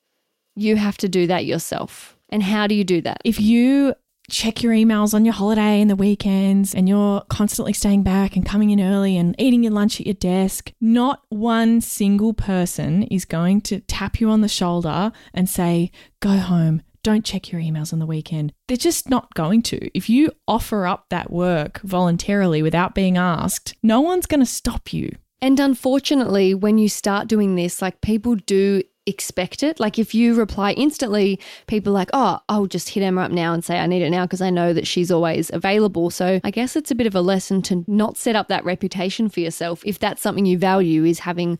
You 0.56 0.76
have 0.76 0.98
to 0.98 1.10
do 1.10 1.28
that 1.28 1.46
yourself. 1.46 2.18
And 2.30 2.44
how 2.44 2.68
do 2.68 2.76
you 2.76 2.84
do 2.84 3.02
that? 3.02 3.22
If 3.26 3.40
you 3.40 3.96
check 4.30 4.62
your 4.62 4.74
emails 4.74 5.14
on 5.14 5.26
your 5.26 5.34
holiday 5.34 5.82
and 5.82 5.90
the 5.90 5.96
weekends 5.96 6.76
and 6.76 6.88
you're 6.88 7.22
constantly 7.30 7.74
staying 7.74 8.04
back 8.04 8.36
and 8.36 8.46
coming 8.46 8.70
in 8.70 8.80
early 8.80 9.18
and 9.18 9.36
eating 9.40 9.64
your 9.64 9.74
lunch 9.74 10.00
at 10.00 10.06
your 10.06 10.14
desk, 10.14 10.72
not 10.80 11.24
one 11.30 11.82
single 11.82 12.34
person 12.34 13.04
is 13.04 13.26
going 13.26 13.62
to 13.62 13.80
tap 13.82 14.22
you 14.22 14.30
on 14.30 14.42
the 14.42 14.48
shoulder 14.48 15.12
and 15.34 15.50
say, 15.50 15.92
go 16.20 16.38
home. 16.38 16.84
Don't 17.04 17.26
check 17.26 17.52
your 17.52 17.62
emails 17.62 17.94
on 17.94 18.00
the 18.00 18.06
weekend. 18.06 18.54
They're 18.68 18.78
just 18.78 19.10
not 19.10 19.34
going 19.34 19.62
to. 19.64 19.98
If 19.98 20.10
you 20.10 20.32
offer 20.48 20.86
up 20.86 21.06
that 21.10 21.32
work 21.32 21.80
voluntarily 21.82 22.62
without 22.62 22.96
being 22.96 23.18
asked, 23.18 23.74
no 23.82 24.02
one's 24.02 24.26
going 24.26 24.42
to 24.42 24.46
stop 24.46 24.94
you. 24.94 25.16
And 25.42 25.60
unfortunately, 25.60 26.54
when 26.54 26.78
you 26.78 26.90
start 26.90 27.28
doing 27.28 27.56
this, 27.56 27.82
like 27.82 28.02
people 28.02 28.36
do 28.36 28.84
expect 29.06 29.64
it. 29.64 29.80
Like 29.80 29.98
if 29.98 30.14
you 30.14 30.36
reply 30.36 30.74
instantly, 30.74 31.40
people 31.68 31.92
like, 31.92 32.10
oh, 32.14 32.40
I'll 32.48 32.68
just 32.68 32.90
hit 32.90 33.04
Emma 33.04 33.22
up 33.22 33.32
now 33.32 33.54
and 33.54 33.64
say 33.64 33.80
I 33.80 33.88
need 33.88 34.02
it 34.02 34.10
now 34.10 34.26
because 34.26 34.42
I 34.42 34.50
know 34.50 34.74
that 34.74 34.86
she's 34.86 35.10
always 35.12 35.50
available. 35.52 36.10
So 36.10 36.40
I 36.44 36.52
guess 36.52 36.76
it's 36.76 36.92
a 36.92 36.96
bit 36.96 37.08
of 37.08 37.16
a 37.16 37.22
lesson 37.22 37.62
to 37.64 37.84
not 37.88 38.18
set 38.18 38.36
up 38.36 38.50
that 38.50 38.66
reputation 38.66 39.30
for 39.30 39.40
yourself 39.40 39.82
if 39.86 40.00
that's 40.00 40.22
something 40.22 40.46
you 40.46 40.58
value 40.58 41.04
is 41.04 41.20
having 41.20 41.58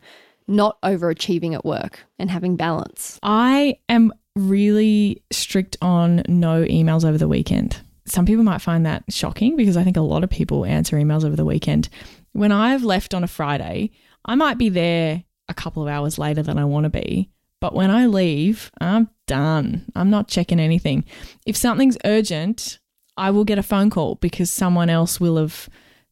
not 0.50 0.80
overachieving 0.82 1.54
at 1.54 1.64
work 1.64 2.04
and 2.18 2.30
having 2.30 2.56
balance. 2.56 3.18
I 3.22 3.78
am 3.88 4.12
really 4.36 5.22
strict 5.32 5.76
on 5.80 6.22
no 6.28 6.64
emails 6.64 7.04
over 7.04 7.18
the 7.18 7.28
weekend. 7.28 7.80
Some 8.06 8.26
people 8.26 8.44
might 8.44 8.60
find 8.60 8.84
that 8.86 9.04
shocking 9.08 9.56
because 9.56 9.76
I 9.76 9.84
think 9.84 9.96
a 9.96 10.02
lot 10.02 10.24
of 10.24 10.30
people 10.30 10.64
answer 10.64 10.96
emails 10.96 11.24
over 11.24 11.36
the 11.36 11.44
weekend. 11.44 11.88
When 12.32 12.52
I've 12.52 12.82
left 12.82 13.14
on 13.14 13.24
a 13.24 13.28
Friday, 13.28 13.90
I 14.24 14.34
might 14.34 14.58
be 14.58 14.68
there 14.68 15.24
a 15.48 15.54
couple 15.54 15.82
of 15.82 15.88
hours 15.88 16.18
later 16.18 16.42
than 16.42 16.58
I 16.58 16.64
want 16.64 16.84
to 16.84 16.90
be. 16.90 17.30
But 17.60 17.74
when 17.74 17.90
I 17.90 18.06
leave, 18.06 18.70
I'm 18.80 19.10
done. 19.26 19.84
I'm 19.94 20.10
not 20.10 20.28
checking 20.28 20.58
anything. 20.58 21.04
If 21.46 21.56
something's 21.56 21.98
urgent, 22.04 22.78
I 23.16 23.30
will 23.30 23.44
get 23.44 23.58
a 23.58 23.62
phone 23.62 23.90
call 23.90 24.14
because 24.16 24.50
someone 24.50 24.88
else 24.88 25.20
will 25.20 25.36
have 25.36 25.68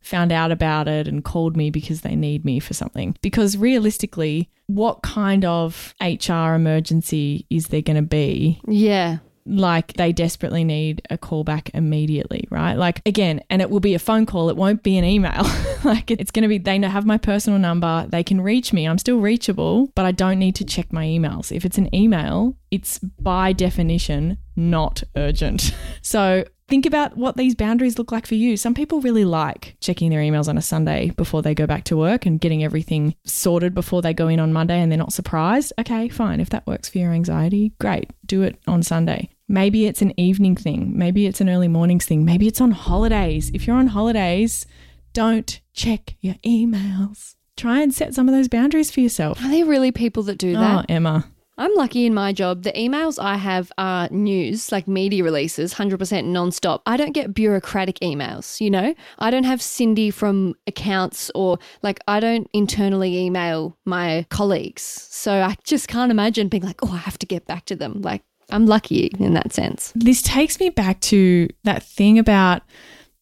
found 0.09 0.33
out 0.33 0.51
about 0.51 0.89
it 0.89 1.07
and 1.07 1.25
called 1.25 1.57
me 1.57 1.71
because 1.71 2.01
they 2.01 2.17
need 2.17 2.45
me 2.45 2.59
for 2.59 2.75
something. 2.75 3.17
Because 3.21 3.57
realistically, 3.57 4.51
what 4.67 5.03
kind 5.03 5.45
of 5.45 5.95
HR 6.01 6.55
emergency 6.55 7.47
is 7.51 7.67
there 7.67 7.83
going 7.83 7.97
to 7.97 8.03
be? 8.03 8.61
Yeah. 8.67 9.19
Like 9.47 9.95
they 9.95 10.13
desperately 10.13 10.63
need 10.63 11.01
a 11.09 11.17
call 11.17 11.43
back 11.43 11.71
immediately, 11.73 12.47
right? 12.51 12.75
Like 12.75 13.01
again, 13.07 13.43
and 13.49 13.63
it 13.63 13.71
will 13.71 13.81
be 13.81 13.95
a 13.95 13.99
phone 13.99 14.27
call, 14.27 14.51
it 14.51 14.57
won't 14.57 14.83
be 14.83 14.99
an 14.99 15.05
email. 15.05 15.47
like 15.85 16.11
it's 16.11 16.31
going 16.31 16.43
to 16.43 16.49
be, 16.49 16.59
they 16.59 16.79
have 16.81 17.07
my 17.07 17.17
personal 17.17 17.59
number, 17.59 18.07
they 18.11 18.23
can 18.23 18.43
reach 18.43 18.75
me, 18.75 18.87
I'm 18.87 18.99
still 18.99 19.21
reachable, 19.21 19.91
but 19.95 20.05
I 20.05 20.13
don't 20.13 20.39
need 20.39 20.55
to 20.57 20.65
check 20.65 20.93
my 20.93 21.07
emails. 21.07 21.51
If 21.51 21.65
it's 21.65 21.79
an 21.79 21.95
email, 21.95 22.57
it's 22.71 22.99
by 22.99 23.53
definition 23.55 24.39
not 24.57 25.03
urgent. 25.17 25.75
So 26.01 26.45
think 26.69 26.87
about 26.87 27.17
what 27.17 27.37
these 27.37 27.55
boundaries 27.55 27.99
look 27.99 28.13
like 28.13 28.27
for 28.27 28.35
you. 28.35 28.57
Some 28.57 28.75
people 28.75 29.01
really 29.01 29.25
like 29.25 29.77
checking 29.81 30.11
their 30.11 30.21
emails 30.21 30.49
on 30.49 30.59
a 30.59 30.63
Sunday 30.63 31.11
before 31.17 31.43
they 31.43 31.55
go 31.55 31.67
back 31.67 31.85
to 31.85 31.97
work 31.97 32.27
and 32.27 32.41
getting 32.41 32.63
everything 32.63 33.15
sorted 33.25 33.75
before 33.75 34.03
they 34.03 34.15
go 34.15 34.29
in 34.29 34.39
on 34.39 34.53
Monday 34.53 34.79
and 34.81 34.93
they're 34.93 34.99
not 34.99 35.13
surprised. 35.13 35.73
Okay, 35.81 36.09
fine. 36.09 36.41
If 36.41 36.51
that 36.51 36.67
works 36.67 36.89
for 36.89 36.99
your 36.99 37.13
anxiety, 37.13 37.73
great. 37.81 38.11
Do 38.27 38.43
it 38.43 38.59
on 38.67 38.83
Sunday. 38.83 39.31
Maybe 39.49 39.87
it's 39.87 40.03
an 40.03 40.19
evening 40.21 40.57
thing. 40.57 40.97
Maybe 40.97 41.27
it's 41.27 41.41
an 41.41 41.49
early 41.49 41.69
mornings 41.69 42.05
thing. 42.05 42.25
Maybe 42.25 42.47
it's 42.47 42.61
on 42.61 42.73
holidays. 42.73 43.51
If 43.55 43.67
you're 43.67 43.77
on 43.77 43.89
holidays, 43.89 44.67
don't 45.15 45.61
check 45.73 46.17
your 46.21 46.35
emails. 46.45 47.35
Try 47.57 47.81
and 47.81 47.93
set 47.93 48.15
some 48.15 48.29
of 48.29 48.35
those 48.35 48.47
boundaries 48.47 48.91
for 48.91 49.01
yourself. 49.01 49.43
Are 49.43 49.51
there 49.51 49.65
really 49.65 49.91
people 49.91 50.23
that 50.25 50.39
do 50.39 50.55
oh, 50.55 50.61
that? 50.61 50.85
Oh, 50.85 50.85
Emma. 50.95 51.33
I'm 51.59 51.75
lucky 51.75 52.07
in 52.07 52.15
my 52.15 52.33
job. 52.33 52.63
The 52.63 52.73
emails 52.73 53.23
I 53.23 53.37
have 53.37 53.73
are 53.77 54.09
news, 54.11 54.71
like 54.71 54.87
media 54.87 55.25
releases, 55.25 55.75
100% 55.75 55.99
nonstop. 55.99 56.83
I 56.87 56.97
don't 56.97 57.13
get 57.13 57.35
bureaucratic 57.35 57.99
emails, 57.99 58.61
you 58.61 58.71
know? 58.71 58.95
I 59.19 59.31
don't 59.33 59.45
have 59.45 59.61
Cindy 59.61 60.11
from 60.11 60.55
accounts 60.69 61.33
or 61.35 61.59
like 61.83 61.99
I 62.07 62.21
don't 62.21 62.49
internally 62.53 63.19
email 63.19 63.77
my 63.85 64.25
colleagues. 64.31 64.83
So 64.83 65.43
I 65.43 65.57
just 65.65 65.89
can't 65.89 66.13
imagine 66.13 66.49
being 66.49 66.63
like, 66.63 66.79
oh, 66.85 66.93
I 66.93 66.99
have 66.99 67.19
to 67.19 67.27
get 67.27 67.45
back 67.47 67.65
to 67.67 67.77
them. 67.77 68.03
Like, 68.03 68.23
I'm 68.51 68.67
lucky 68.67 69.11
in 69.19 69.35
that 69.35 69.53
sense. 69.53 69.93
This 69.97 70.23
takes 70.23 70.61
me 70.61 70.71
back 70.71 71.01
to 71.01 71.49
that 71.65 71.83
thing 71.83 72.21
about 72.21 72.63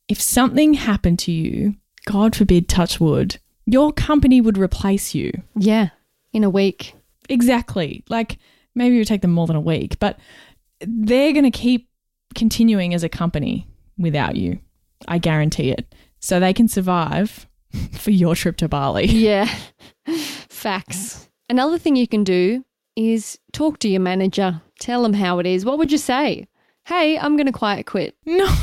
if 0.09 0.21
something 0.21 0.75
happened 0.75 1.19
to 1.21 1.33
you, 1.33 1.75
God 2.05 2.37
forbid, 2.37 2.69
touch 2.69 3.01
wood, 3.01 3.39
your 3.65 3.93
company 3.93 4.41
would 4.41 4.59
replace 4.59 5.15
you. 5.15 5.33
Yeah, 5.57 5.89
in 6.33 6.45
a 6.45 6.51
week. 6.51 6.96
Exactly. 7.29 8.05
Like 8.09 8.39
maybe 8.75 8.97
it 8.97 8.99
would 8.99 9.09
take 9.09 9.23
them 9.23 9.33
more 9.33 9.47
than 9.47 9.57
a 9.57 9.61
week, 9.61 9.99
but 9.99 10.19
they're 10.81 11.33
going 11.33 11.45
to 11.45 11.51
keep 11.51 11.89
continuing 12.35 12.95
as 12.95 13.03
a 13.03 13.09
company 13.09 13.67
without 13.99 14.37
you. 14.37 14.61
I 15.09 15.19
guarantee 15.19 15.71
it. 15.71 15.95
So 16.21 16.41
they 16.41 16.53
can 16.53 16.69
survive 16.69 17.47
for 17.93 18.11
your 18.11 18.35
trip 18.35 18.57
to 18.59 18.69
Bali. 18.69 19.07
Yeah, 19.07 19.49
facts. 20.49 21.29
Another 21.49 21.79
thing 21.79 21.97
you 21.97 22.09
can 22.09 22.25
do 22.25 22.65
is 22.97 23.39
talk 23.53 23.79
to 23.81 23.89
your 23.89 24.01
manager, 24.01 24.61
tell 24.81 25.03
them 25.03 25.13
how 25.13 25.39
it 25.39 25.47
is. 25.47 25.65
What 25.65 25.79
would 25.79 25.93
you 25.93 25.99
say? 25.99 26.49
Hey, 26.85 27.19
I'm 27.19 27.37
going 27.37 27.47
to 27.47 27.53
quiet 27.53 27.87
quit. 27.87 28.17
No. 28.25 28.47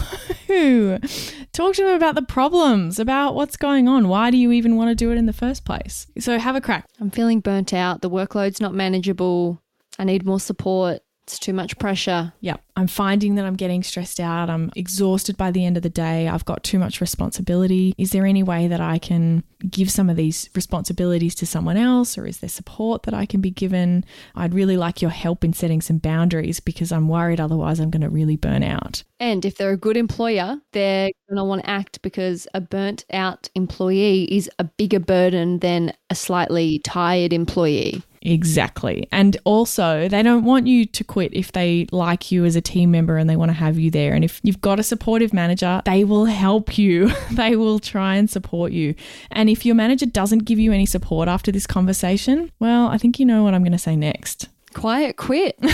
Talk 1.54 1.76
to 1.76 1.84
them 1.84 1.96
about 1.96 2.16
the 2.16 2.22
problems, 2.22 2.98
about 2.98 3.36
what's 3.36 3.58
going 3.58 3.88
on. 3.88 4.08
Why 4.08 4.32
do 4.32 4.38
you 4.38 4.52
even 4.52 4.76
want 4.76 4.90
to 4.90 4.96
do 4.96 5.12
it 5.12 5.18
in 5.18 5.28
the 5.28 5.34
first 5.34 5.66
place? 5.66 6.08
So 6.20 6.40
have 6.40 6.56
a 6.56 6.62
crack. 6.62 6.88
I'm 7.00 7.12
feeling 7.12 7.40
burnt 7.40 7.74
out. 7.74 8.02
The 8.02 8.10
workload's 8.10 8.60
not 8.60 8.74
manageable. 8.74 9.62
I 10.00 10.04
need 10.06 10.26
more 10.26 10.40
support. 10.40 11.03
It's 11.24 11.40
too 11.40 11.54
much 11.54 11.78
pressure. 11.80 12.34
Yeah, 12.42 12.58
I'm 12.76 12.88
finding 12.88 13.36
that 13.36 13.46
I'm 13.46 13.56
getting 13.56 13.82
stressed 13.82 14.20
out. 14.20 14.50
I'm 14.50 14.72
exhausted 14.76 15.38
by 15.38 15.52
the 15.52 15.66
end 15.66 15.78
of 15.78 15.84
the 15.84 15.90
day. 15.90 16.28
I've 16.28 16.44
got 16.44 16.64
too 16.64 16.78
much 16.78 17.00
responsibility. 17.00 17.96
Is 17.98 18.12
there 18.12 18.26
any 18.26 18.44
way 18.44 18.68
that 18.68 18.82
I 18.82 18.98
can 18.98 19.44
give 19.70 19.90
some 19.90 20.10
of 20.10 20.18
these 20.18 20.50
responsibilities 20.54 21.34
to 21.36 21.46
someone 21.46 21.78
else, 21.78 22.18
or 22.18 22.28
is 22.28 22.40
there 22.40 22.50
support 22.50 23.04
that 23.04 23.14
I 23.14 23.26
can 23.26 23.40
be 23.40 23.52
given? 23.52 24.04
I'd 24.36 24.54
really 24.54 24.76
like 24.76 25.02
your 25.02 25.12
help 25.12 25.46
in 25.46 25.54
setting 25.54 25.80
some 25.80 25.98
boundaries 25.98 26.60
because 26.60 26.92
I'm 26.92 27.08
worried 27.08 27.40
otherwise 27.40 27.80
I'm 27.80 27.90
going 27.90 28.02
to 28.02 28.10
really 28.10 28.36
burn 28.36 28.62
out. 28.62 29.04
And 29.22 29.46
if 29.46 29.56
they're 29.56 29.72
a 29.72 29.78
good 29.78 29.96
employer, 29.96 30.58
they're 30.74 31.12
going 31.30 31.38
to 31.38 31.46
want 31.46 31.64
to 31.64 31.70
act 31.70 32.02
because 32.02 32.50
a 32.54 32.60
burnt 32.60 33.06
out 33.14 33.48
employee 33.56 34.26
is 34.26 34.52
a 34.60 34.66
bigger 34.66 35.00
burden 35.00 35.60
than 35.60 35.94
a 36.10 36.16
slightly 36.16 36.80
tired 36.80 37.32
employee. 37.32 38.04
Exactly. 38.26 39.08
And 39.12 39.36
also, 39.44 40.08
they 40.08 40.24
don't 40.24 40.46
want 40.46 40.66
you 40.66 40.86
to 40.86 41.04
quit 41.04 41.34
if 41.34 41.52
they 41.52 41.88
like 41.92 42.32
you 42.32 42.46
as 42.46 42.56
a 42.56 42.62
team 42.62 42.90
member 42.92 43.18
and 43.18 43.30
they 43.30 43.36
want 43.36 43.50
to 43.50 43.54
have 43.54 43.78
you 43.78 43.92
there. 43.92 44.14
And 44.14 44.24
if 44.24 44.40
you've 44.44 44.62
got 44.62 44.80
a 44.80 44.84
supportive 44.84 45.34
manager, 45.34 45.82
they 45.86 46.06
will 46.06 46.26
help 46.26 46.78
you. 46.78 47.12
they 47.32 47.56
will 47.56 47.80
try 47.80 48.16
and 48.16 48.30
support 48.30 48.72
you. 48.72 48.96
And 49.32 49.50
if 49.50 49.66
your 49.66 49.76
manager 49.76 50.06
doesn't 50.06 50.46
give 50.46 50.58
you 50.58 50.72
any 50.72 50.86
support 50.86 51.28
after 51.28 51.52
this 51.52 51.68
conversation, 51.68 52.52
well, 52.60 52.88
I 52.88 52.98
think 52.98 53.20
you 53.20 53.26
know 53.26 53.44
what 53.44 53.54
I'm 53.54 53.62
going 53.62 53.74
to 53.74 53.78
say 53.78 53.96
next. 53.98 54.48
Quiet 54.74 55.18
quit. 55.18 55.60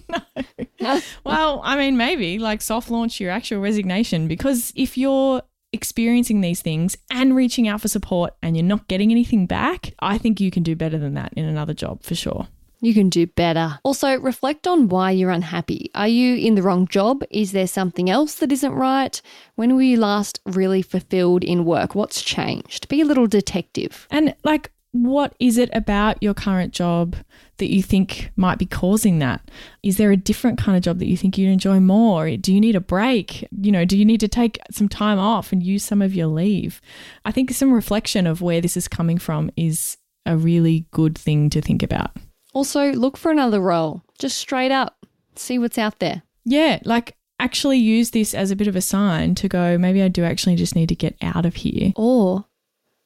no. 0.80 1.00
well, 1.24 1.60
I 1.64 1.76
mean, 1.76 1.96
maybe 1.96 2.38
like 2.38 2.62
soft 2.62 2.90
launch 2.90 3.20
your 3.20 3.30
actual 3.30 3.60
resignation 3.60 4.28
because 4.28 4.72
if 4.76 4.96
you're 4.96 5.42
experiencing 5.72 6.40
these 6.40 6.60
things 6.60 6.96
and 7.10 7.34
reaching 7.34 7.68
out 7.68 7.80
for 7.80 7.88
support 7.88 8.34
and 8.42 8.56
you're 8.56 8.64
not 8.64 8.88
getting 8.88 9.10
anything 9.10 9.46
back, 9.46 9.94
I 10.00 10.18
think 10.18 10.40
you 10.40 10.50
can 10.50 10.62
do 10.62 10.76
better 10.76 10.98
than 10.98 11.14
that 11.14 11.32
in 11.34 11.44
another 11.44 11.74
job 11.74 12.02
for 12.02 12.14
sure. 12.14 12.48
You 12.84 12.94
can 12.94 13.10
do 13.10 13.28
better. 13.28 13.78
Also, 13.84 14.18
reflect 14.18 14.66
on 14.66 14.88
why 14.88 15.12
you're 15.12 15.30
unhappy. 15.30 15.92
Are 15.94 16.08
you 16.08 16.34
in 16.34 16.56
the 16.56 16.62
wrong 16.62 16.88
job? 16.88 17.22
Is 17.30 17.52
there 17.52 17.68
something 17.68 18.10
else 18.10 18.34
that 18.34 18.50
isn't 18.50 18.72
right? 18.72 19.22
When 19.54 19.76
were 19.76 19.82
you 19.82 19.98
last 19.98 20.40
really 20.46 20.82
fulfilled 20.82 21.44
in 21.44 21.64
work? 21.64 21.94
What's 21.94 22.22
changed? 22.22 22.88
Be 22.88 23.00
a 23.00 23.04
little 23.04 23.28
detective. 23.28 24.08
And 24.10 24.34
like, 24.42 24.72
what 24.92 25.34
is 25.40 25.58
it 25.58 25.70
about 25.72 26.22
your 26.22 26.34
current 26.34 26.72
job 26.72 27.16
that 27.56 27.72
you 27.72 27.82
think 27.82 28.30
might 28.36 28.58
be 28.58 28.66
causing 28.66 29.18
that? 29.18 29.50
Is 29.82 29.96
there 29.96 30.12
a 30.12 30.16
different 30.16 30.58
kind 30.58 30.76
of 30.76 30.82
job 30.82 30.98
that 30.98 31.06
you 31.06 31.16
think 31.16 31.36
you'd 31.36 31.50
enjoy 31.50 31.80
more? 31.80 32.36
Do 32.36 32.52
you 32.52 32.60
need 32.60 32.76
a 32.76 32.80
break? 32.80 33.48
You 33.58 33.72
know, 33.72 33.84
do 33.84 33.96
you 33.96 34.04
need 34.04 34.20
to 34.20 34.28
take 34.28 34.58
some 34.70 34.88
time 34.88 35.18
off 35.18 35.50
and 35.50 35.62
use 35.62 35.82
some 35.82 36.02
of 36.02 36.14
your 36.14 36.26
leave? 36.26 36.80
I 37.24 37.32
think 37.32 37.50
some 37.50 37.72
reflection 37.72 38.26
of 38.26 38.42
where 38.42 38.60
this 38.60 38.76
is 38.76 38.86
coming 38.86 39.18
from 39.18 39.50
is 39.56 39.96
a 40.26 40.36
really 40.36 40.86
good 40.90 41.16
thing 41.16 41.50
to 41.50 41.62
think 41.62 41.82
about. 41.82 42.16
Also, 42.52 42.92
look 42.92 43.16
for 43.16 43.32
another 43.32 43.60
role. 43.60 44.02
Just 44.18 44.36
straight 44.36 44.70
up, 44.70 45.06
see 45.34 45.58
what's 45.58 45.78
out 45.78 46.00
there. 46.00 46.22
Yeah, 46.44 46.80
like 46.84 47.16
actually 47.40 47.78
use 47.78 48.10
this 48.10 48.34
as 48.34 48.50
a 48.50 48.56
bit 48.56 48.68
of 48.68 48.76
a 48.76 48.80
sign 48.80 49.34
to 49.36 49.48
go, 49.48 49.78
maybe 49.78 50.02
I 50.02 50.08
do 50.08 50.22
actually 50.22 50.56
just 50.56 50.76
need 50.76 50.90
to 50.90 50.94
get 50.94 51.16
out 51.22 51.46
of 51.46 51.56
here. 51.56 51.92
Or 51.96 52.44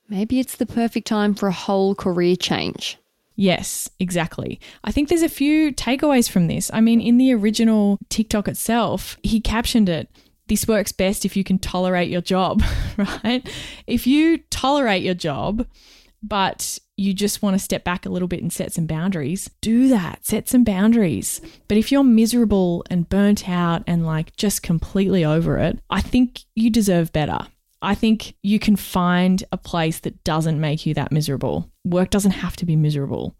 maybe 0.08 0.40
it's 0.40 0.56
the 0.56 0.66
perfect 0.66 1.06
time 1.06 1.34
for 1.34 1.48
a 1.48 1.52
whole 1.52 1.94
career 1.94 2.36
change. 2.36 2.98
Yes, 3.34 3.90
exactly. 4.00 4.58
I 4.82 4.92
think 4.92 5.08
there's 5.08 5.22
a 5.22 5.28
few 5.28 5.72
takeaways 5.72 6.30
from 6.30 6.46
this. 6.46 6.70
I 6.72 6.80
mean, 6.80 7.00
in 7.00 7.18
the 7.18 7.34
original 7.34 7.98
TikTok 8.08 8.48
itself, 8.48 9.18
he 9.22 9.40
captioned 9.40 9.88
it 9.88 10.08
this 10.48 10.68
works 10.68 10.92
best 10.92 11.24
if 11.24 11.36
you 11.36 11.44
can 11.44 11.58
tolerate 11.58 12.08
your 12.08 12.20
job, 12.20 12.62
right? 12.96 13.46
If 13.86 14.06
you 14.06 14.38
tolerate 14.50 15.02
your 15.02 15.14
job, 15.14 15.66
but 16.22 16.78
you 16.96 17.12
just 17.12 17.42
want 17.42 17.54
to 17.54 17.62
step 17.62 17.84
back 17.84 18.06
a 18.06 18.08
little 18.08 18.28
bit 18.28 18.42
and 18.42 18.52
set 18.52 18.72
some 18.72 18.86
boundaries, 18.86 19.50
do 19.60 19.88
that. 19.88 20.24
Set 20.24 20.48
some 20.48 20.64
boundaries. 20.64 21.40
But 21.68 21.76
if 21.76 21.92
you're 21.92 22.04
miserable 22.04 22.84
and 22.88 23.08
burnt 23.08 23.48
out 23.48 23.82
and 23.86 24.06
like 24.06 24.34
just 24.36 24.62
completely 24.62 25.24
over 25.24 25.58
it, 25.58 25.78
I 25.90 26.00
think 26.00 26.40
you 26.54 26.70
deserve 26.70 27.12
better. 27.12 27.46
I 27.86 27.94
think 27.94 28.34
you 28.42 28.58
can 28.58 28.74
find 28.74 29.44
a 29.52 29.56
place 29.56 30.00
that 30.00 30.24
doesn't 30.24 30.60
make 30.60 30.86
you 30.86 30.94
that 30.94 31.12
miserable. 31.12 31.70
Work 31.84 32.10
doesn't 32.10 32.32
have 32.32 32.56
to 32.56 32.66
be 32.66 32.74
miserable. 32.74 33.36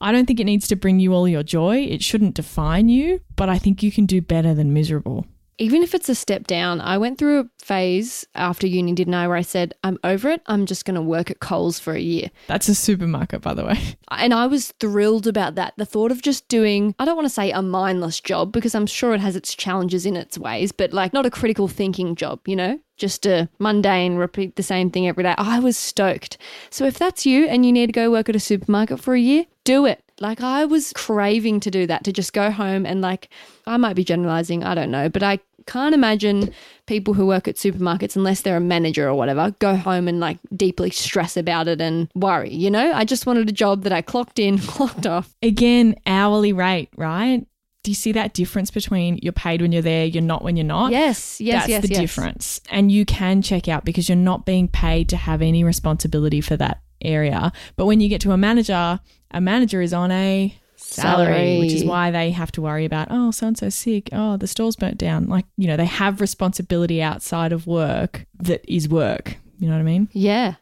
I 0.00 0.10
don't 0.10 0.26
think 0.26 0.40
it 0.40 0.46
needs 0.46 0.66
to 0.66 0.74
bring 0.74 0.98
you 0.98 1.14
all 1.14 1.28
your 1.28 1.44
joy. 1.44 1.76
It 1.76 2.02
shouldn't 2.02 2.34
define 2.34 2.88
you, 2.88 3.20
but 3.36 3.48
I 3.48 3.56
think 3.56 3.84
you 3.84 3.92
can 3.92 4.04
do 4.04 4.20
better 4.20 4.52
than 4.52 4.72
miserable 4.72 5.26
even 5.58 5.82
if 5.82 5.94
it's 5.94 6.08
a 6.08 6.14
step 6.14 6.46
down, 6.46 6.80
I 6.80 6.98
went 6.98 7.18
through 7.18 7.40
a 7.40 7.48
phase 7.58 8.26
after 8.34 8.66
uni, 8.66 8.92
didn't 8.92 9.14
I, 9.14 9.28
where 9.28 9.36
I 9.36 9.42
said, 9.42 9.74
I'm 9.82 9.98
over 10.04 10.30
it. 10.30 10.42
I'm 10.46 10.66
just 10.66 10.84
going 10.84 10.96
to 10.96 11.02
work 11.02 11.30
at 11.30 11.40
Coles 11.40 11.78
for 11.78 11.92
a 11.94 12.00
year. 12.00 12.30
That's 12.46 12.68
a 12.68 12.74
supermarket, 12.74 13.40
by 13.40 13.54
the 13.54 13.64
way. 13.64 13.78
And 14.16 14.32
I 14.32 14.46
was 14.46 14.72
thrilled 14.78 15.26
about 15.26 15.56
that. 15.56 15.74
The 15.76 15.84
thought 15.84 16.12
of 16.12 16.22
just 16.22 16.46
doing, 16.46 16.94
I 17.00 17.04
don't 17.04 17.16
want 17.16 17.26
to 17.26 17.34
say 17.34 17.50
a 17.50 17.60
mindless 17.60 18.20
job 18.20 18.52
because 18.52 18.72
I'm 18.72 18.86
sure 18.86 19.12
it 19.12 19.20
has 19.20 19.34
its 19.34 19.56
challenges 19.56 20.06
in 20.06 20.16
its 20.16 20.38
ways, 20.38 20.70
but 20.70 20.92
like 20.92 21.12
not 21.12 21.26
a 21.26 21.30
critical 21.30 21.66
thinking 21.66 22.14
job, 22.14 22.40
you 22.46 22.54
know? 22.54 22.78
Just 22.96 23.26
a 23.26 23.48
mundane, 23.58 24.14
repeat 24.14 24.54
the 24.54 24.62
same 24.62 24.88
thing 24.88 25.08
every 25.08 25.24
day. 25.24 25.34
I 25.36 25.58
was 25.58 25.76
stoked. 25.76 26.38
So 26.70 26.84
if 26.86 26.96
that's 26.96 27.26
you 27.26 27.46
and 27.46 27.66
you 27.66 27.72
need 27.72 27.86
to 27.86 27.92
go 27.92 28.10
work 28.10 28.28
at 28.28 28.36
a 28.36 28.40
supermarket 28.40 29.00
for 29.00 29.14
a 29.14 29.20
year, 29.20 29.46
do 29.64 29.84
it. 29.84 30.03
Like 30.20 30.40
I 30.40 30.64
was 30.64 30.92
craving 30.92 31.60
to 31.60 31.70
do 31.70 31.86
that, 31.86 32.04
to 32.04 32.12
just 32.12 32.32
go 32.32 32.50
home 32.50 32.86
and 32.86 33.00
like, 33.00 33.28
I 33.66 33.76
might 33.76 33.94
be 33.94 34.04
generalizing, 34.04 34.62
I 34.62 34.74
don't 34.74 34.90
know, 34.90 35.08
but 35.08 35.22
I 35.22 35.40
can't 35.66 35.94
imagine 35.94 36.52
people 36.86 37.14
who 37.14 37.26
work 37.26 37.48
at 37.48 37.56
supermarkets, 37.56 38.16
unless 38.16 38.42
they're 38.42 38.56
a 38.56 38.60
manager 38.60 39.08
or 39.08 39.14
whatever, 39.14 39.54
go 39.58 39.76
home 39.76 40.08
and 40.08 40.20
like 40.20 40.38
deeply 40.54 40.90
stress 40.90 41.36
about 41.36 41.68
it 41.68 41.80
and 41.80 42.08
worry, 42.14 42.52
you 42.52 42.70
know? 42.70 42.92
I 42.92 43.04
just 43.04 43.26
wanted 43.26 43.48
a 43.48 43.52
job 43.52 43.82
that 43.82 43.92
I 43.92 44.02
clocked 44.02 44.38
in, 44.38 44.58
clocked 44.66 45.06
off. 45.06 45.34
Again, 45.42 45.96
hourly 46.06 46.52
rate, 46.52 46.90
right? 46.96 47.44
Do 47.82 47.90
you 47.90 47.94
see 47.94 48.12
that 48.12 48.32
difference 48.32 48.70
between 48.70 49.18
you're 49.22 49.34
paid 49.34 49.60
when 49.60 49.70
you're 49.70 49.82
there, 49.82 50.06
you're 50.06 50.22
not 50.22 50.42
when 50.42 50.56
you're 50.56 50.64
not? 50.64 50.90
Yes, 50.90 51.38
yes, 51.40 51.62
That's 51.62 51.68
yes. 51.68 51.82
the 51.82 51.88
yes. 51.88 52.00
difference. 52.00 52.60
And 52.70 52.90
you 52.90 53.04
can 53.04 53.42
check 53.42 53.68
out 53.68 53.84
because 53.84 54.08
you're 54.08 54.16
not 54.16 54.46
being 54.46 54.68
paid 54.68 55.10
to 55.10 55.16
have 55.18 55.42
any 55.42 55.64
responsibility 55.64 56.40
for 56.40 56.56
that 56.56 56.80
area. 57.04 57.52
But 57.76 57.86
when 57.86 58.00
you 58.00 58.08
get 58.08 58.20
to 58.22 58.32
a 58.32 58.36
manager, 58.36 59.00
a 59.30 59.40
manager 59.40 59.80
is 59.82 59.92
on 59.92 60.10
a 60.10 60.56
salary, 60.76 61.26
Salary. 61.26 61.58
which 61.60 61.72
is 61.72 61.84
why 61.84 62.10
they 62.10 62.30
have 62.30 62.52
to 62.52 62.62
worry 62.62 62.84
about, 62.84 63.08
oh, 63.10 63.30
so 63.30 63.48
and 63.48 63.58
so 63.58 63.68
sick. 63.68 64.08
Oh, 64.12 64.36
the 64.36 64.46
store's 64.46 64.76
burnt 64.76 64.98
down. 64.98 65.26
Like, 65.26 65.46
you 65.56 65.66
know, 65.66 65.76
they 65.76 65.86
have 65.86 66.20
responsibility 66.20 67.02
outside 67.02 67.52
of 67.52 67.66
work 67.66 68.26
that 68.40 68.64
is 68.72 68.88
work. 68.88 69.36
You 69.58 69.68
know 69.68 69.74
what 69.74 69.80
I 69.80 69.84
mean? 69.84 70.08
Yeah. 70.12 70.54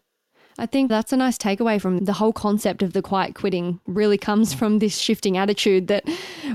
I 0.58 0.66
think 0.66 0.90
that's 0.90 1.12
a 1.12 1.16
nice 1.16 1.38
takeaway 1.38 1.80
from 1.80 2.04
the 2.04 2.12
whole 2.12 2.32
concept 2.32 2.82
of 2.82 2.92
the 2.92 3.00
quiet 3.00 3.34
quitting 3.34 3.80
really 3.86 4.18
comes 4.18 4.52
from 4.52 4.78
this 4.78 4.98
shifting 4.98 5.36
attitude 5.38 5.88
that 5.88 6.04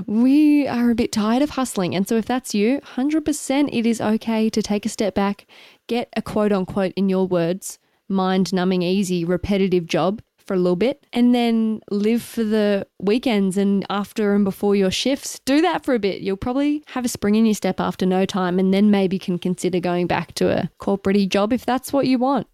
we 0.06 0.68
are 0.68 0.90
a 0.90 0.94
bit 0.94 1.10
tired 1.10 1.42
of 1.42 1.50
hustling. 1.50 1.96
And 1.96 2.06
so 2.06 2.16
if 2.16 2.24
that's 2.24 2.54
you, 2.54 2.80
100% 2.80 3.68
it 3.72 3.86
is 3.86 4.00
okay 4.00 4.48
to 4.50 4.62
take 4.62 4.86
a 4.86 4.88
step 4.88 5.14
back, 5.14 5.46
get 5.88 6.08
a 6.16 6.22
quote 6.22 6.52
unquote 6.52 6.92
in 6.94 7.08
your 7.08 7.26
words, 7.26 7.80
mind 8.08 8.52
numbing 8.52 8.82
easy 8.82 9.24
repetitive 9.24 9.86
job 9.86 10.22
for 10.48 10.54
a 10.54 10.58
little 10.58 10.76
bit 10.76 11.06
and 11.12 11.34
then 11.34 11.80
live 11.90 12.22
for 12.22 12.42
the 12.42 12.86
weekends 12.98 13.56
and 13.56 13.84
after 13.90 14.34
and 14.34 14.44
before 14.44 14.74
your 14.74 14.90
shifts. 14.90 15.38
Do 15.44 15.60
that 15.60 15.84
for 15.84 15.94
a 15.94 15.98
bit. 15.98 16.22
You'll 16.22 16.38
probably 16.38 16.82
have 16.88 17.04
a 17.04 17.08
spring 17.08 17.34
in 17.34 17.44
your 17.44 17.54
step 17.54 17.78
after 17.78 18.06
no 18.06 18.24
time 18.24 18.58
and 18.58 18.72
then 18.72 18.90
maybe 18.90 19.18
can 19.18 19.38
consider 19.38 19.78
going 19.78 20.06
back 20.06 20.32
to 20.34 20.48
a 20.50 20.70
corporate 20.78 21.28
job 21.28 21.52
if 21.52 21.66
that's 21.66 21.92
what 21.92 22.06
you 22.06 22.18
want. 22.18 22.46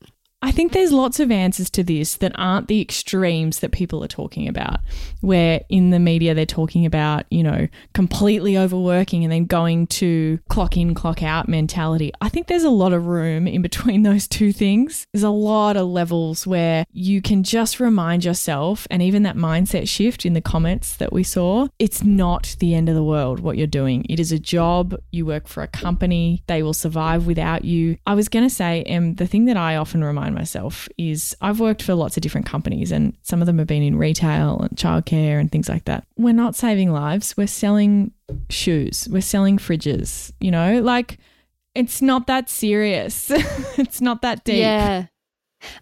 I 0.45 0.51
think 0.51 0.73
there's 0.73 0.93
lots 0.93 1.21
of 1.21 1.31
answers 1.31 1.71
to 1.71 1.83
this 1.83 2.17
that 2.17 2.33
aren't 2.35 2.69
the 2.69 2.79
extremes 2.79 3.61
that 3.61 3.73
people 3.73 4.05
are 4.05 4.09
talking 4.09 4.47
about, 4.47 4.81
where 5.23 5.63
in 5.71 5.89
the 5.89 5.99
media 5.99 6.35
they're 6.35 6.45
talking 6.45 6.85
about, 6.85 7.25
you 7.31 7.43
know, 7.43 7.67
completely 7.95 8.59
overworking 8.59 9.25
and 9.25 9.33
then 9.33 9.47
going 9.47 9.87
to 9.87 10.39
clock 10.51 10.77
in, 10.77 10.93
clock 10.93 11.23
out 11.23 11.49
mentality. 11.49 12.13
I 12.21 12.29
think 12.29 12.49
there's 12.49 12.63
a 12.63 12.69
lot 12.69 12.93
of 12.93 13.07
room 13.07 13.47
in 13.47 13.63
between 13.63 14.03
those 14.03 14.29
two 14.29 14.53
things. 14.53 15.07
There's 15.15 15.23
a 15.23 15.31
lot 15.31 15.79
of 15.79 15.89
levels 15.89 16.47
where 16.47 16.85
you 16.93 17.23
can 17.23 17.43
just 17.43 17.81
remind 17.81 18.27
yourself, 18.27 18.87
and 18.91 19.01
even 19.01 19.23
that 19.23 19.37
mindset 19.37 19.89
shift 19.89 20.27
in 20.27 20.35
the 20.35 20.43
comments 20.43 20.95
that 20.97 21.11
we 21.11 21.23
saw, 21.23 21.69
it's 21.79 22.05
not 22.05 22.55
the 22.59 22.75
end 22.75 22.91
of 22.91 22.95
the 22.95 23.03
world 23.03 23.41
what 23.41 23.57
you're 23.57 23.67
doing. 23.67 24.05
It 24.11 24.21
is 24.21 24.31
a 24.31 24.39
job. 24.39 24.95
You 25.11 25.25
work 25.25 25.49
for 25.49 25.63
a 25.63 25.69
company, 25.69 26.43
they 26.49 26.63
will 26.63 26.75
survive 26.75 27.27
without 27.27 27.65
you. 27.65 27.97
I 28.07 28.15
was 28.15 28.29
going 28.29 28.47
to 28.47 28.55
say, 28.55 28.85
um, 28.91 29.15
the 29.15 29.27
thing 29.27 29.47
that 29.47 29.57
I 29.57 29.77
often 29.77 30.05
remind 30.05 30.34
myself 30.35 30.89
is 30.99 31.37
I've 31.41 31.61
worked 31.61 31.83
for 31.83 31.95
lots 31.95 32.17
of 32.17 32.23
different 32.23 32.47
companies 32.47 32.93
and 32.93 33.17
some 33.23 33.41
of 33.41 33.47
them 33.47 33.59
have 33.59 33.67
been 33.67 33.83
in 33.83 33.97
retail 33.97 34.61
and 34.61 34.71
childcare 34.77 35.41
and 35.41 35.51
things 35.51 35.69
like 35.69 35.85
that. 35.85 36.07
We're 36.17 36.33
not 36.35 36.55
saving 36.55 36.93
lives, 36.93 37.37
we're 37.37 37.47
selling 37.47 38.13
shoes, 38.51 39.09
we're 39.11 39.23
selling 39.23 39.59
fridges, 39.59 40.33
you 40.41 40.51
know, 40.51 40.81
like 40.81 41.19
it's 41.75 42.01
not 42.01 42.27
that 42.27 42.49
serious. 42.49 43.31
it's 43.79 44.01
not 44.01 44.23
that 44.23 44.45
deep. 44.45 44.59
Yeah. 44.59 45.07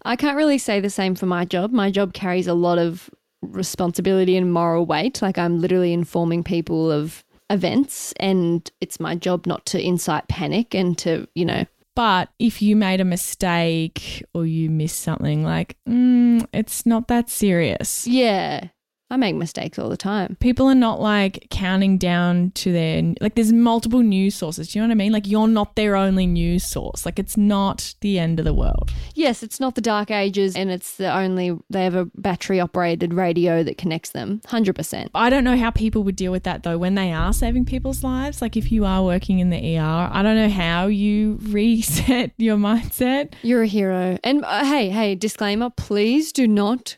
I 0.05 0.15
can't 0.15 0.37
really 0.37 0.57
say 0.57 0.79
the 0.79 0.89
same 0.89 1.15
for 1.15 1.25
my 1.25 1.45
job. 1.45 1.71
My 1.71 1.91
job 1.91 2.13
carries 2.13 2.47
a 2.47 2.53
lot 2.53 2.77
of 2.77 3.09
responsibility 3.41 4.37
and 4.37 4.51
moral 4.51 4.85
weight. 4.85 5.21
Like 5.21 5.37
I'm 5.37 5.59
literally 5.59 5.93
informing 5.93 6.43
people 6.43 6.91
of 6.91 7.23
events 7.49 8.13
and 8.17 8.69
it's 8.81 8.99
my 8.99 9.15
job 9.15 9.45
not 9.45 9.65
to 9.67 9.81
incite 9.81 10.27
panic 10.27 10.73
and 10.73 10.97
to, 10.99 11.27
you 11.35 11.45
know, 11.45 11.65
But 11.95 12.29
if 12.39 12.61
you 12.61 12.75
made 12.75 13.01
a 13.01 13.05
mistake 13.05 14.23
or 14.33 14.45
you 14.45 14.69
missed 14.69 14.99
something, 15.01 15.43
like, 15.43 15.77
mm, 15.87 16.45
it's 16.53 16.85
not 16.85 17.07
that 17.07 17.29
serious. 17.29 18.07
yeah. 18.07 18.69
I 19.09 19.17
make 19.17 19.35
mistakes 19.35 19.77
all 19.77 19.89
the 19.89 19.97
time. 19.97 20.37
People 20.39 20.67
are 20.67 20.75
not 20.75 20.99
like 20.99 21.47
counting 21.51 21.97
down 21.97 22.51
to 22.55 22.71
their, 22.71 23.13
like, 23.21 23.35
there's 23.35 23.53
multiple 23.53 24.01
news 24.01 24.33
sources. 24.33 24.69
Do 24.69 24.79
you 24.79 24.81
know 24.81 24.87
what 24.87 24.93
I 24.93 24.95
mean? 24.95 25.11
Like, 25.11 25.27
you're 25.27 25.47
not 25.47 25.75
their 25.75 25.95
only 25.95 26.25
news 26.25 26.63
source. 26.63 27.05
Like, 27.05 27.19
it's 27.19 27.37
not 27.37 27.93
the 28.01 28.17
end 28.17 28.39
of 28.39 28.45
the 28.45 28.53
world. 28.53 28.91
Yes, 29.13 29.43
it's 29.43 29.59
not 29.59 29.75
the 29.75 29.81
dark 29.81 30.09
ages 30.09 30.55
and 30.55 30.71
it's 30.71 30.97
the 30.97 31.15
only 31.15 31.55
they 31.69 31.83
have 31.83 31.93
a 31.95 32.05
battery 32.15 32.59
operated 32.59 33.13
radio 33.13 33.61
that 33.61 33.77
connects 33.77 34.09
them. 34.11 34.41
100%. 34.47 35.09
I 35.13 35.29
don't 35.29 35.43
know 35.43 35.57
how 35.57 35.69
people 35.69 36.03
would 36.03 36.15
deal 36.15 36.31
with 36.31 36.43
that 36.43 36.63
though 36.63 36.77
when 36.79 36.95
they 36.95 37.11
are 37.11 37.33
saving 37.33 37.65
people's 37.65 38.03
lives. 38.03 38.41
Like, 38.41 38.57
if 38.57 38.71
you 38.71 38.83
are 38.85 39.03
working 39.03 39.39
in 39.39 39.51
the 39.51 39.77
ER, 39.77 40.09
I 40.11 40.23
don't 40.23 40.35
know 40.35 40.49
how 40.49 40.87
you 40.87 41.37
reset 41.43 42.31
your 42.37 42.57
mindset. 42.57 43.33
You're 43.43 43.63
a 43.63 43.67
hero. 43.67 44.17
And 44.23 44.43
uh, 44.43 44.65
hey, 44.65 44.89
hey, 44.89 45.13
disclaimer, 45.13 45.69
please 45.69 46.31
do 46.31 46.47
not 46.47 46.97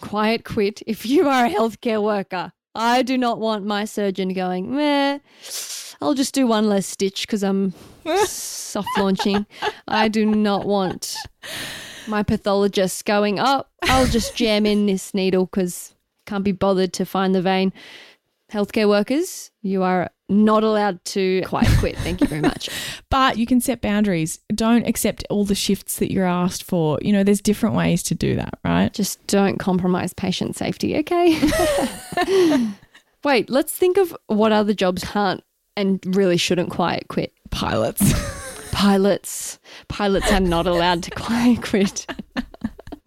quiet 0.00 0.44
quit 0.44 0.82
if 0.86 1.06
you 1.06 1.28
are 1.28 1.46
a 1.46 1.50
healthcare 1.50 2.02
worker. 2.02 2.52
I 2.74 3.02
do 3.02 3.18
not 3.18 3.40
want 3.40 3.66
my 3.66 3.84
surgeon 3.84 4.32
going, 4.32 4.74
meh, 4.74 5.18
I'll 6.00 6.14
just 6.14 6.34
do 6.34 6.46
one 6.46 6.68
less 6.68 6.86
stitch 6.86 7.26
because 7.26 7.42
I'm 7.42 7.74
soft 8.24 8.88
launching. 8.96 9.44
I 9.88 10.08
do 10.08 10.24
not 10.24 10.66
want 10.66 11.16
my 12.06 12.22
pathologist 12.22 13.04
going, 13.04 13.40
oh, 13.40 13.64
I'll 13.82 14.06
just 14.06 14.36
jam 14.36 14.66
in 14.66 14.86
this 14.86 15.14
needle 15.14 15.46
because 15.46 15.94
can't 16.26 16.44
be 16.44 16.52
bothered 16.52 16.92
to 16.94 17.04
find 17.04 17.34
the 17.34 17.42
vein. 17.42 17.72
Healthcare 18.52 18.88
workers, 18.88 19.50
you 19.62 19.82
are 19.82 20.10
not 20.30 20.64
allowed 20.64 21.04
to 21.06 21.42
quite 21.42 21.68
quit. 21.78 21.96
Thank 21.98 22.20
you 22.20 22.26
very 22.26 22.40
much. 22.40 22.68
But 23.10 23.38
you 23.38 23.44
can 23.44 23.60
set 23.60 23.80
boundaries. 23.80 24.38
Don't 24.54 24.86
accept 24.86 25.24
all 25.30 25.44
the 25.44 25.56
shifts 25.56 25.96
that 25.96 26.12
you're 26.12 26.24
asked 26.24 26.62
for. 26.62 26.96
You 27.02 27.12
know, 27.12 27.24
there's 27.24 27.40
different 27.40 27.74
ways 27.74 28.04
to 28.04 28.14
do 28.14 28.36
that, 28.36 28.60
right? 28.64 28.92
Just 28.92 29.26
don't 29.26 29.58
compromise 29.58 30.12
patient 30.14 30.56
safety, 30.56 30.96
okay? 30.98 31.36
Wait, 33.24 33.50
let's 33.50 33.72
think 33.72 33.96
of 33.96 34.16
what 34.28 34.52
other 34.52 34.72
jobs 34.72 35.02
can't 35.02 35.42
and 35.76 35.98
really 36.14 36.36
shouldn't 36.36 36.70
quiet 36.70 37.08
quit. 37.08 37.32
Pilots. 37.50 38.12
Pilots. 38.70 39.58
Pilots 39.88 40.30
are 40.30 40.38
not 40.38 40.68
allowed 40.68 41.02
to 41.02 41.10
quiet 41.10 41.62
quit. 41.62 42.06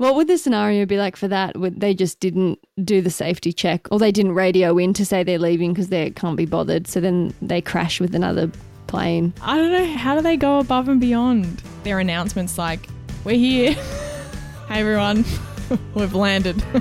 What 0.03 0.15
would 0.15 0.27
the 0.27 0.37
scenario 0.37 0.85
be 0.85 0.97
like 0.97 1.15
for 1.15 1.29
that? 1.29 1.55
Would 1.57 1.79
they 1.79 1.93
just 1.93 2.19
didn't 2.19 2.59
do 2.83 3.01
the 3.01 3.09
safety 3.09 3.53
check 3.53 3.87
or 3.89 3.99
they 3.99 4.11
didn't 4.11 4.33
radio 4.33 4.77
in 4.77 4.93
to 4.95 5.05
say 5.05 5.23
they're 5.23 5.39
leaving 5.39 5.71
because 5.71 5.87
they 5.87 6.09
can't 6.09 6.35
be 6.35 6.45
bothered? 6.45 6.87
So 6.87 6.99
then 6.99 7.33
they 7.41 7.61
crash 7.61 8.01
with 8.01 8.13
another 8.13 8.51
plane. 8.87 9.31
I 9.41 9.55
don't 9.55 9.71
know. 9.71 9.85
How 9.95 10.15
do 10.15 10.21
they 10.21 10.35
go 10.35 10.59
above 10.59 10.89
and 10.89 10.99
beyond? 10.99 11.63
Their 11.85 11.99
announcements 11.99 12.57
like, 12.57 12.89
we're 13.23 13.37
here. 13.37 13.71
hey 14.67 14.81
everyone, 14.81 15.23
we've 15.95 16.13
landed. 16.13 16.61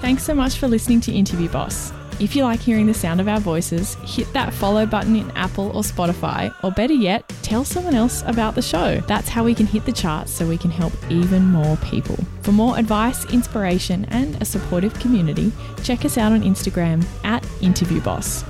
Thanks 0.00 0.22
so 0.22 0.32
much 0.34 0.56
for 0.56 0.68
listening 0.68 1.02
to 1.02 1.12
Interview 1.12 1.50
Boss. 1.50 1.92
If 2.20 2.36
you 2.36 2.44
like 2.44 2.60
hearing 2.60 2.84
the 2.84 2.92
sound 2.92 3.18
of 3.18 3.28
our 3.28 3.40
voices, 3.40 3.94
hit 4.04 4.30
that 4.34 4.52
follow 4.52 4.84
button 4.84 5.16
in 5.16 5.30
Apple 5.30 5.68
or 5.68 5.80
Spotify, 5.80 6.54
or 6.62 6.70
better 6.70 6.92
yet, 6.92 7.26
tell 7.40 7.64
someone 7.64 7.94
else 7.94 8.22
about 8.26 8.54
the 8.54 8.60
show. 8.60 9.00
That's 9.06 9.30
how 9.30 9.42
we 9.42 9.54
can 9.54 9.64
hit 9.64 9.86
the 9.86 9.92
charts 9.92 10.30
so 10.30 10.46
we 10.46 10.58
can 10.58 10.70
help 10.70 10.92
even 11.08 11.46
more 11.46 11.78
people. 11.78 12.18
For 12.42 12.52
more 12.52 12.78
advice, 12.78 13.24
inspiration, 13.32 14.04
and 14.10 14.40
a 14.42 14.44
supportive 14.44 14.92
community, 15.00 15.50
check 15.82 16.04
us 16.04 16.18
out 16.18 16.32
on 16.32 16.42
Instagram 16.42 17.06
at 17.24 17.42
InterviewBoss. 17.62 18.49